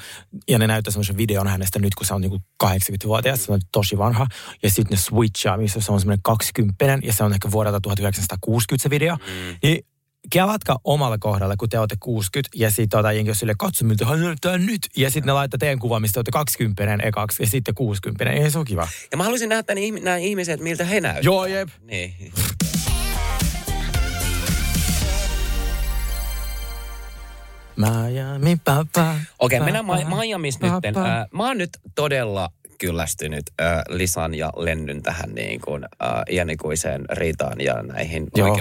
[0.48, 3.98] ja ne näyttää semmoisen videon hänestä nyt, kun se on niinku 80-vuotias, se on tosi
[3.98, 4.26] vanha,
[4.62, 8.82] ja sitten ne switchaa, missä se on semmoinen 20 ja se on ehkä vuodelta 1960
[8.82, 9.56] se video, mm.
[9.62, 9.84] niin
[10.30, 14.06] kelatkaa omalla kohdalla, kun te olette 60, ja sitten tota jengi on silleen, katso miltä
[14.06, 17.74] hän näyttää nyt, ja sitten ne laittaa teidän kuvan, mistä olette 20 ekaksi, ja sitten
[17.74, 18.88] 60, ei se ole kiva.
[19.10, 21.24] Ja mä haluaisin nähdä nämä ihmiset, miltä he näyttävät.
[21.24, 21.68] Joo, jep.
[21.80, 22.32] Niin.
[27.76, 29.14] Miami, papa.
[29.38, 30.72] Okei, mennään papa, Ma- Miamis nyt.
[31.32, 37.60] mä oon nyt todella kyllästynyt äh, Lisan ja Lennyn tähän niin kuin, äh, iänikuiseen riitaan
[37.60, 38.58] ja näihin Joo.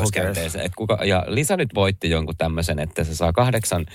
[0.63, 3.86] Et kuka, ja Lisa nyt voitti jonkun tämmöisen, että se saa kahdeksan...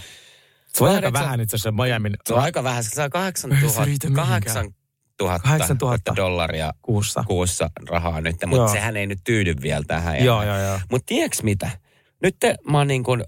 [0.67, 2.17] Se on aika vähän itse asiassa Miamin.
[2.27, 2.85] Se on aika vähän.
[2.85, 4.29] Se saa kahdeksan tuhatta, riitä mihinkään.
[4.29, 4.75] kahdeksan
[5.19, 7.25] tuhatta, 8000 dollaria kuussa.
[7.27, 10.25] kuussa rahaa nyt, mutta sehän ei nyt tyydy vielä tähän.
[10.25, 10.81] Joo, joo, joo.
[10.91, 11.71] Mutta tiedätkö mitä?
[12.23, 13.25] Nyt te, mä oon niin kuin,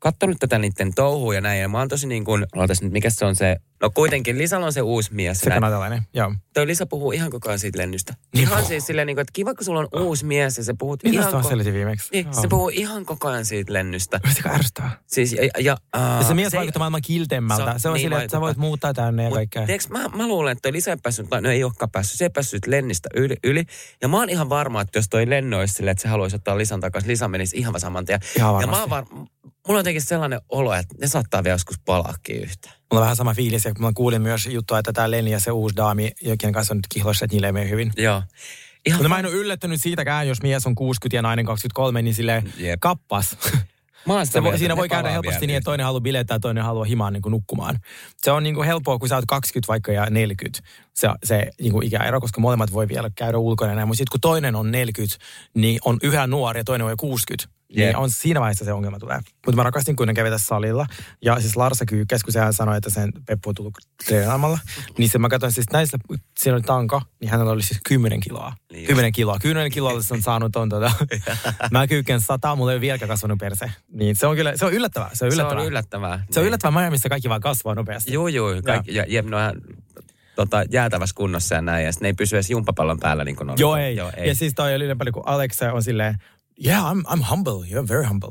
[0.00, 3.10] kattonut tätä niiden touhua ja näin, ja mä oon tosi niin kuin, ootas nyt, mikä
[3.10, 5.40] se on se, no kuitenkin Lisalla on se uusi mies.
[5.40, 6.34] Se kanadalainen, joo.
[6.54, 8.14] Toi Lisa puhuu ihan koko ajan siitä lennystä.
[8.34, 10.74] Niin Ihan siis silleen, niin kuin, että kiva kun sulla on uusi mies ja se
[10.78, 11.30] puhut Mitä ihan...
[11.32, 12.08] tuossa ko- viimeksi?
[12.12, 12.42] Niin, Joo.
[12.42, 14.20] se puhuu ihan koko ajan siitä lennystä.
[14.24, 14.98] Yritikö ärsyttävää?
[15.06, 17.72] Siis, ja, ja, uh, Ja se mies vaikuttaa maailman kiltemmältä.
[17.72, 19.66] Se, se- on niin silleen, että sä voit muuttaa tänne ja kaikkea.
[19.66, 22.30] tiedätkö, mä, mä luulen, että toi Lisa ei päässyt, no ei olekaan päässyt, se ei
[22.30, 23.64] päässyt Lennistä yli, yli.
[24.02, 26.58] Ja mä oon ihan varma, että jos toi Lenno olisi silleen, että se haluaisi ottaa
[26.58, 28.20] Lisan takaisin, Lisa menisi ihan saman tien.
[28.36, 28.80] Ihan ja mä varmasti.
[28.80, 29.04] oon var,
[29.70, 32.70] mulla on jotenkin sellainen olo, että ne saattaa vielä joskus palaakin yhtä.
[32.70, 35.50] Mulla on vähän sama fiilis, ja mä kuulin myös juttua, että tämä Lenni ja se
[35.50, 37.92] uusi daami, jokin kanssa on nyt kihlossa, että niille ei mene hyvin.
[37.96, 38.22] Joo.
[38.86, 42.14] Ihan Mutta mä en ole yllättynyt siitäkään, jos mies on 60 ja nainen 23, niin
[42.14, 42.80] silleen Jep.
[42.80, 43.36] kappas.
[44.06, 46.64] Mä Se voi, siinä voi käydä helposti vielä niin, että toinen haluaa bilettää ja toinen
[46.64, 47.78] haluaa himaan niin kuin nukkumaan.
[48.16, 50.62] Se on niin kuin helppoa, kun sä oot 20 vaikka ja 40,
[50.94, 53.88] se, se niin kuin ikäero, koska molemmat voi vielä käydä ulkona näin.
[53.88, 55.16] Mutta sitten kun toinen on 40,
[55.54, 57.59] niin on yhä nuori ja toinen on jo 60.
[57.76, 57.96] Niin Jep.
[57.96, 59.20] on siinä vaiheessa se ongelma tulee.
[59.46, 60.86] Mutta mä rakastin, kun ne kävi tässä salilla.
[61.22, 63.74] Ja siis Larsa Kyykkäs, kun sehän sanoi, että sen Peppu on tullut
[64.06, 64.58] treenaamalla.
[64.98, 65.98] Niin se mä katsoin siis näissä,
[66.38, 68.52] siinä oli tanko, niin hänellä oli siis 10 kiloa.
[68.72, 69.38] Niin 10 kiloa.
[69.42, 70.92] 10 kiloa se on saanut ton tota.
[71.70, 73.70] mä kyykän 100, mulla ei ole vieläkään kasvanut perse.
[73.92, 75.10] Niin se on kyllä, se on yllättävää.
[75.12, 75.62] Se on Se yllättävää.
[75.62, 76.24] on yllättävää.
[76.30, 78.12] Se on yllättävää Miamiissa kaikki vaan kasvaa nopeasti.
[78.12, 78.50] Joo, joo.
[78.64, 79.54] Kaikki, ja, ja, no, ihan,
[80.36, 81.84] tota, jäätävässä kunnossa ja näin.
[81.84, 83.60] Ja sitten ne ei pysy edes jumppapallon päällä niin kuin oli.
[83.60, 83.96] Joo, ei.
[83.96, 86.14] Joo, Ja siis toi oli yli paljon, kun Alex on silleen,
[86.66, 88.30] yeah, I'm, I'm humble, you're very humble.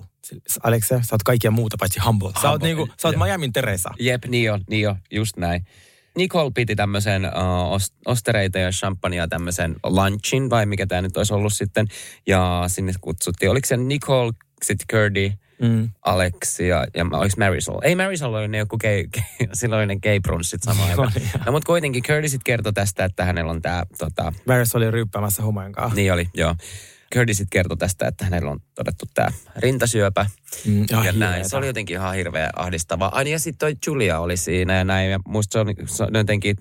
[0.64, 2.32] Alex, sä oot kaikkia muuta paitsi humble.
[2.42, 3.18] Sä oot, Humble, niinku, sä oot.
[3.18, 3.90] Miamin Teresa.
[4.00, 5.66] Jep, niin on, niin on, just näin.
[6.18, 11.34] Nicole piti tämmöisen uh, os- ostereita ja champagnea tämmöisen lunchin, vai mikä tämä nyt olisi
[11.34, 11.88] ollut sitten.
[12.28, 14.32] Ja sinne kutsuttiin, oliko se Nicole,
[14.64, 15.90] sitten Curdy, Mm.
[16.06, 17.80] Alex ja, ja oliko Marisol?
[17.84, 21.12] Ei Marisol oli ne joku gay, gay, silloin oli ne gay brunssit samaan aikaan.
[21.46, 25.44] No, mutta kuitenkin Curdy sitten kertoi tästä, että hänellä on tämä, tota, Maris oli ryppäämässä
[25.44, 25.96] humojen kanssa.
[25.96, 26.56] niin oli, joo.
[27.32, 30.26] Sitten kertoi tästä, että hänellä on todettu tämä rintasyöpä.
[30.66, 31.50] Mm, ja näin.
[31.50, 33.16] Se oli jotenkin ihan hirveä ahdistavaa.
[33.16, 35.12] Ai niin, ja sitten toi Julia oli siinä ja näin.
[35.12, 36.58] Ja musta se on, se on jotenkin...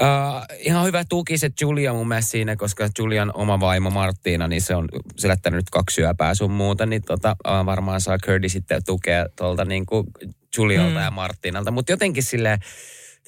[0.00, 4.62] Uh, ihan hyvä tuki se Julia mun mielestä siinä, koska Julian oma vaimo Marttiina, niin
[4.62, 8.84] se on selättänyt nyt kaksi syöpää sun muuta, niin tota, uh, varmaan saa Curdy sitten
[8.86, 10.06] tukea tuolta niin kuin
[10.56, 11.04] Julialta Mm.
[11.04, 11.70] ja Marttiinalta.
[11.70, 12.58] Mutta jotenkin silleen,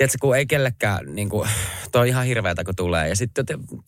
[0.02, 1.48] tiedätkö, kun ei kellekään, niin kuin,
[1.92, 3.08] toi on ihan hirveätä, kun tulee.
[3.08, 3.44] Ja sitten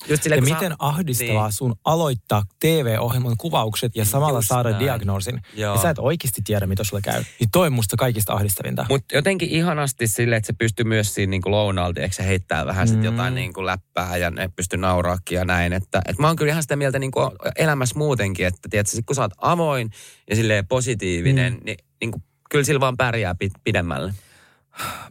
[0.08, 1.52] just silleen, Ja miten saa- ahdistavaa Niin.
[1.52, 4.80] sun aloittaa TV-ohjelman kuvaukset ja samalla Just saada näin.
[4.84, 5.40] diagnoosin.
[5.54, 5.74] Joo.
[5.74, 7.22] Ja sä et oikeasti tiedä, mitä sulle käy.
[7.40, 8.86] Niin toi on musta kaikista ahdistavinta.
[8.88, 12.66] Mutta jotenkin ihanasti silleen, että se pystyy myös siinä niin kuin lounalta, eikö se heittää
[12.66, 13.04] vähän sit Mm.
[13.04, 15.72] jotain niin kuin läppää ja ne pystyy nauraakin ja näin.
[15.72, 19.06] Että, että mä oon kyllä ihan sitä mieltä niin kuin elämässä muutenkin, että tiedätkö, sit
[19.06, 19.90] kun sä oot avoin
[20.30, 21.60] ja silleen positiivinen, mm.
[21.64, 24.14] niin, niin kuin, kyllä sillä vaan pärjää pi- pidemmälle.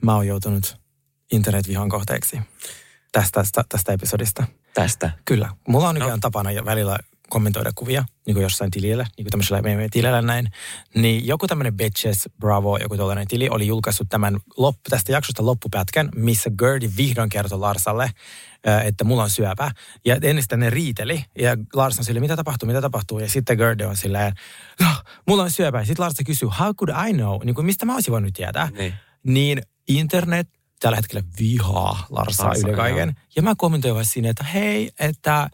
[0.02, 0.83] Mä oon joutunut
[1.34, 2.42] internetvihan kohteeksi
[3.12, 4.44] tästä, tästä, tästä episodista.
[4.74, 5.12] Tästä.
[5.26, 5.50] Kyllä.
[5.68, 6.22] Mulla on nykyään no.
[6.22, 6.98] tapana ja välillä
[7.30, 10.52] kommentoida kuvia, niin kuin jossain tilillä, niin kuin tämmöisellä meidän tilillä näin.
[10.96, 16.10] Niin joku tämmöinen Bitches, Bravo, joku tällainen tili oli julkaissut tämän loppu, tästä jaksosta loppupätkän,
[16.16, 18.04] missä Gerdi vihdoin kertoi Larsalle,
[18.68, 19.72] äh, että mulla on syöpä.
[20.06, 21.26] Ja ennen sitä ne riiteli.
[21.40, 23.20] Ja Lars on silleen, mitä tapahtuu, mitä tapahtuu?
[23.20, 24.34] Ja sitten Gerdi on silleen,
[24.80, 24.88] no,
[25.28, 25.80] mulla on syöpä.
[25.80, 27.42] Ja sitten Lars kysyy, how could I know?
[27.46, 28.70] Niin kuin, mistä mä olisin voinut tietää?
[28.78, 28.94] Niin.
[29.24, 30.48] Niin internet
[30.84, 33.08] tällä hetkellä vihaa Larsaa Larsaa, yli kaiken.
[33.08, 33.26] joo.
[33.36, 35.50] Ja mä kommentoin vaan siinä, että hei, että äh,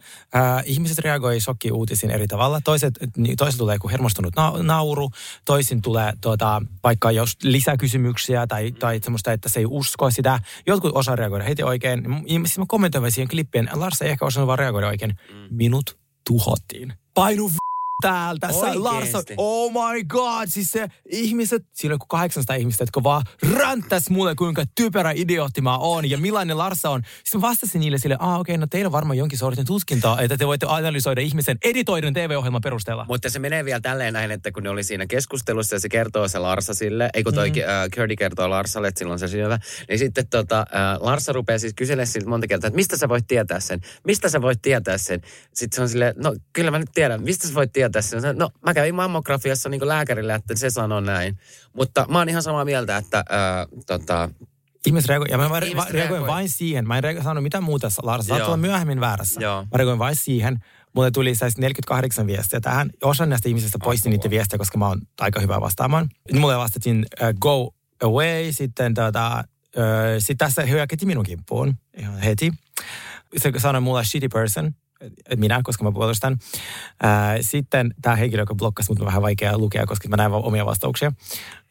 [0.64, 2.60] ihmiset reagoi shokki-uutisiin eri tavalla.
[2.60, 2.94] Toiset,
[3.38, 5.10] toiset tulee joku hermostunut na- nauru,
[5.44, 10.40] toisin tulee tuota, vaikka jos lisäkysymyksiä tai, tai semmoista, että se ei usko sitä.
[10.66, 12.04] Jotkut osaa reagoida heti oikein.
[12.26, 15.16] Ja Siis mä kommentoin vaan siihen klippien, Lars ei ehkä osannut vaan reagoida oikein.
[15.50, 16.92] Minut tuhottiin.
[17.14, 17.59] Painu v-
[18.00, 18.52] täältä.
[18.52, 19.34] Sä, Lars, Oikeesti?
[19.36, 23.22] oh my god, siis se ihmiset, siinä on joku 800 ihmistä, jotka vaan
[23.52, 27.02] ränttäs mulle, kuinka typerä idiootti mä oon ja millainen Larsa on.
[27.24, 30.20] Sitten mä vastasin niille sille, ah okei, okay, no teillä on varmaan jonkin sortin tutkintaa,
[30.20, 33.04] että te voitte analysoida ihmisen editoidun TV-ohjelman perusteella.
[33.08, 36.28] Mutta se menee vielä tälleen näin, että kun ne oli siinä keskustelussa ja se kertoo
[36.28, 37.56] se Larsa sille, ei kun toi mm.
[37.56, 41.74] äh, Curdy kertoo Larsalle, että silloin se syövä, niin sitten tota, äh, Larsa rupeaa siis
[41.74, 45.20] kyselemään siltä monta kertaa, että mistä sä voit tietää sen, mistä sä voit tietää sen.
[45.54, 48.38] Sitten se on silleen, no kyllä mä nyt tiedän, mistä sä voit tietää sen.
[48.38, 51.38] No mä kävin mammografiassa niin lääkärille, että se sanoo näin.
[51.72, 54.30] Mutta mä oon ihan samaa mieltä, että äh, tota,
[54.86, 56.26] Ihmiset reagoivat, ja mä, reagoin reagoi.
[56.26, 56.88] vain siihen.
[56.88, 59.40] Mä en rego- sanonut mitään muuta, Lars, saat olla myöhemmin väärässä.
[59.40, 59.62] Joo.
[59.62, 60.58] Mä reagoin vain siihen,
[60.94, 62.90] mulle tuli siis 48 viestiä tähän.
[63.02, 66.08] Osa näistä ihmisistä poisti niitä viestejä, koska mä oon aika hyvä vastaamaan.
[66.32, 69.44] Mulle vastattiin uh, go away, sitten tota,
[69.76, 69.82] uh,
[70.18, 72.52] sit tässä hyökäti minun kimppuun ihan heti.
[73.36, 74.74] Se sanoi mulle shitty person,
[75.36, 76.38] minä, koska mä puolustan.
[77.02, 80.44] Ää, sitten tämä henkilö, joka blokkasi, mutta on vähän vaikea lukea, koska mä näen vaan
[80.44, 81.12] omia vastauksia.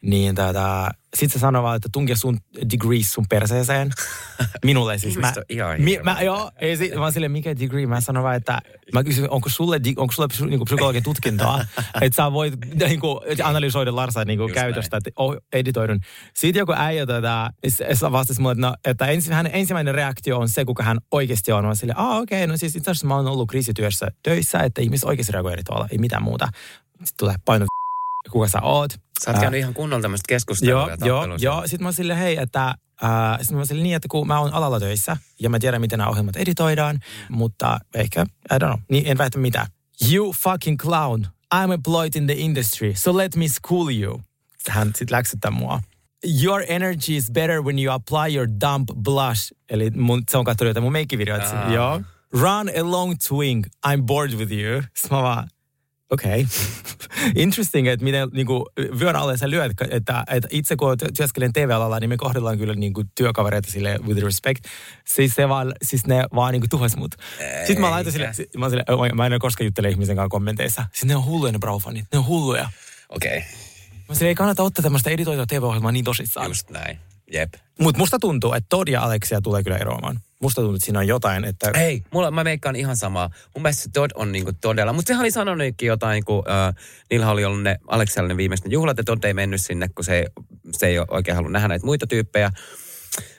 [0.02, 2.38] Niin tota, sitten se sanoi vaan, että tunke sun
[2.72, 3.90] degrees sun perseeseen.
[4.64, 5.16] Minulle siis.
[5.16, 7.86] Mä, ihan mi, mä, joo, ei, sit, mä oon silleen, mikä degree?
[7.86, 8.58] Mä sanon vaan, että
[8.94, 11.64] mä kysyn, onko sulle, onko sulle niinku psykologian tutkintoa,
[12.00, 12.54] että sä voit
[12.88, 16.00] niinku, analysoida Larsa niinku Just käytöstä, että oh, editoidun.
[16.34, 20.38] Sitten joku äijä tota, s- s- vastasi mulle, että, no, että ensi, hänen ensimmäinen reaktio
[20.38, 21.64] on se, kuka hän oikeasti on.
[21.64, 24.58] Mä oon silleen, ah okei, okay, no siis itse asiassa mä oon ollut kriisityössä töissä,
[24.58, 26.48] että ihmiset oikeasti reagoivat eri tavalla, ei mitään muuta.
[26.88, 27.66] Sitten tulee paino
[28.30, 29.09] kuka sä oot.
[29.24, 30.90] Sä oot käynyt ihan kunnolla tämmöistä keskustelua.
[31.00, 31.62] Joo, joo, joo.
[31.62, 34.52] Sitten mä oon silleen, hei, että äh, sitten mä oon niin, että kun mä oon
[34.52, 36.98] alalla töissä ja mä tiedän, miten nämä ohjelmat editoidaan,
[37.28, 39.66] mutta ehkä, I don't know, niin en väitä mitään.
[40.12, 41.26] You fucking clown.
[41.54, 44.20] I'm employed in the industry, so let me school you.
[44.68, 45.80] Hän sitten läksyttää mua.
[46.44, 49.52] Your energy is better when you apply your dump blush.
[49.70, 51.62] Eli mun, se on katsonut jotain mun meikkivideoita.
[51.62, 51.72] Ah.
[51.72, 52.00] Joo.
[52.32, 53.64] Run a long swing.
[53.86, 54.82] I'm bored with you.
[54.82, 55.48] Sitten mä vaan,
[56.10, 56.40] Okei.
[56.40, 56.46] Okay.
[57.44, 58.64] Interesting, että miten niin kuin,
[58.98, 62.74] vyön alle sä lyöt, että, että itse kun ty- työskelen TV-alalla, niin me kohdellaan kyllä
[62.74, 64.64] niin kuin, työkavereita sille with respect.
[65.06, 67.14] Siis, se vaan, siis ne vaan niin kuin, tuhas mut.
[67.58, 70.84] Sitten mä laitan sille, si- mä, sille, oh, mä en koskaan juttele ihmisen kanssa kommenteissa.
[70.92, 72.70] Siis ne on hulluja ne braufanit, ne on hulluja.
[73.08, 73.50] Okei, okay.
[74.08, 76.48] Mä sille, ei kannata ottaa tämmöistä editoitua TV-ohjelmaa niin tosissaan.
[76.48, 76.98] just näin.
[77.32, 77.54] Jep.
[77.80, 80.20] Mutta musta tuntuu, että Todd ja Alexia tulee kyllä eroamaan.
[80.42, 81.70] Musta tuntuu, että siinä on jotain, että...
[81.76, 83.30] Hei, mulla, mä meikkaan ihan samaa.
[83.54, 86.74] Mun mielestä Todd on niinku todella, mutta sehän oli sanonutkin jotain, kun äh,
[87.10, 90.18] niillä oli ollut ne Aleksella ne viimeiset juhlat, ja Todd ei mennyt sinne, kun se,
[90.18, 90.26] ei-
[90.72, 92.50] se ei oikein halunnut nähdä näitä muita tyyppejä.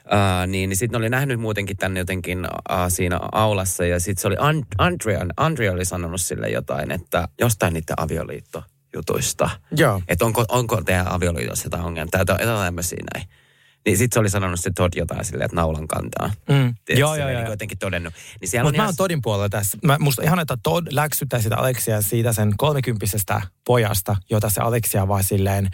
[0.05, 4.27] Uh, niin, niin sitten oli nähnyt muutenkin tänne jotenkin uh, siinä aulassa ja sitten se
[4.27, 9.49] oli And- Andrea, Andrea oli sanonut sille jotain, että jostain niiden avioliittojutuista.
[9.75, 10.01] Joo.
[10.07, 13.27] Että onko, onko teidän avioliitossa jotain ongelmaa, tai jotain tämmöisiä näin.
[13.85, 16.27] Niin sitten se oli sanonut se Todd jotain silleen, että naulan kantaa.
[16.27, 16.33] Mm.
[16.45, 17.41] Tiedätkö, Joo, joo, silleen joo.
[17.41, 18.13] Niin jotenkin todennut.
[18.13, 18.85] Niin Mutta on mä ihan...
[18.85, 19.77] oon Todin puolella tässä.
[19.83, 25.07] Mä, musta ihan, että Todd läksyttää sitä Aleksia siitä sen kolmekymppisestä pojasta, jota se Aleksia
[25.07, 25.69] vaan silleen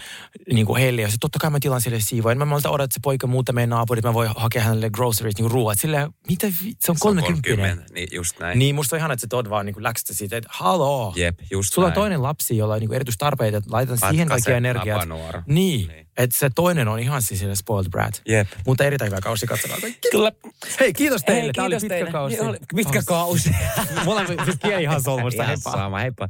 [0.53, 1.01] niin kuin heille.
[1.01, 2.37] Ja se totta kai mä tilan sille siivoin.
[2.37, 5.51] Mä malta että se poika muuta meidän naapurit, mä voin hakea hänelle groceries, niin kuin
[5.51, 5.77] ruoat.
[5.81, 6.47] Silleen, mitä
[6.79, 7.57] se on kolmekymppinen.
[7.57, 8.59] 30, Niin just näin.
[8.59, 11.13] Niin musta on ihana, että se Todd vaan niin läksyttää siitä, että haloo.
[11.15, 11.95] Jep, just Sulla on näin.
[11.95, 15.07] toinen lapsi, jolla on niin erityistarpeita, että laitan siihen kaikki energiat.
[15.47, 16.06] Niin, niin.
[16.17, 18.21] Että se toinen on ihan siis spoiled brat.
[18.27, 18.47] Jep.
[18.65, 19.81] Mutta erittäin hyvä kausi katsotaan.
[20.11, 20.31] Kyllä.
[20.79, 21.43] Hei, kiitos teille.
[21.43, 22.11] Hei, Tämä oli kiitos pitkä teille.
[22.11, 22.35] kausi.
[22.35, 23.49] Niin oli pitkä kausi.
[24.05, 25.43] Mulla on siis kieli ihan solmusta.
[25.43, 25.71] Ihan Heippa.
[25.71, 26.29] sama, heippa.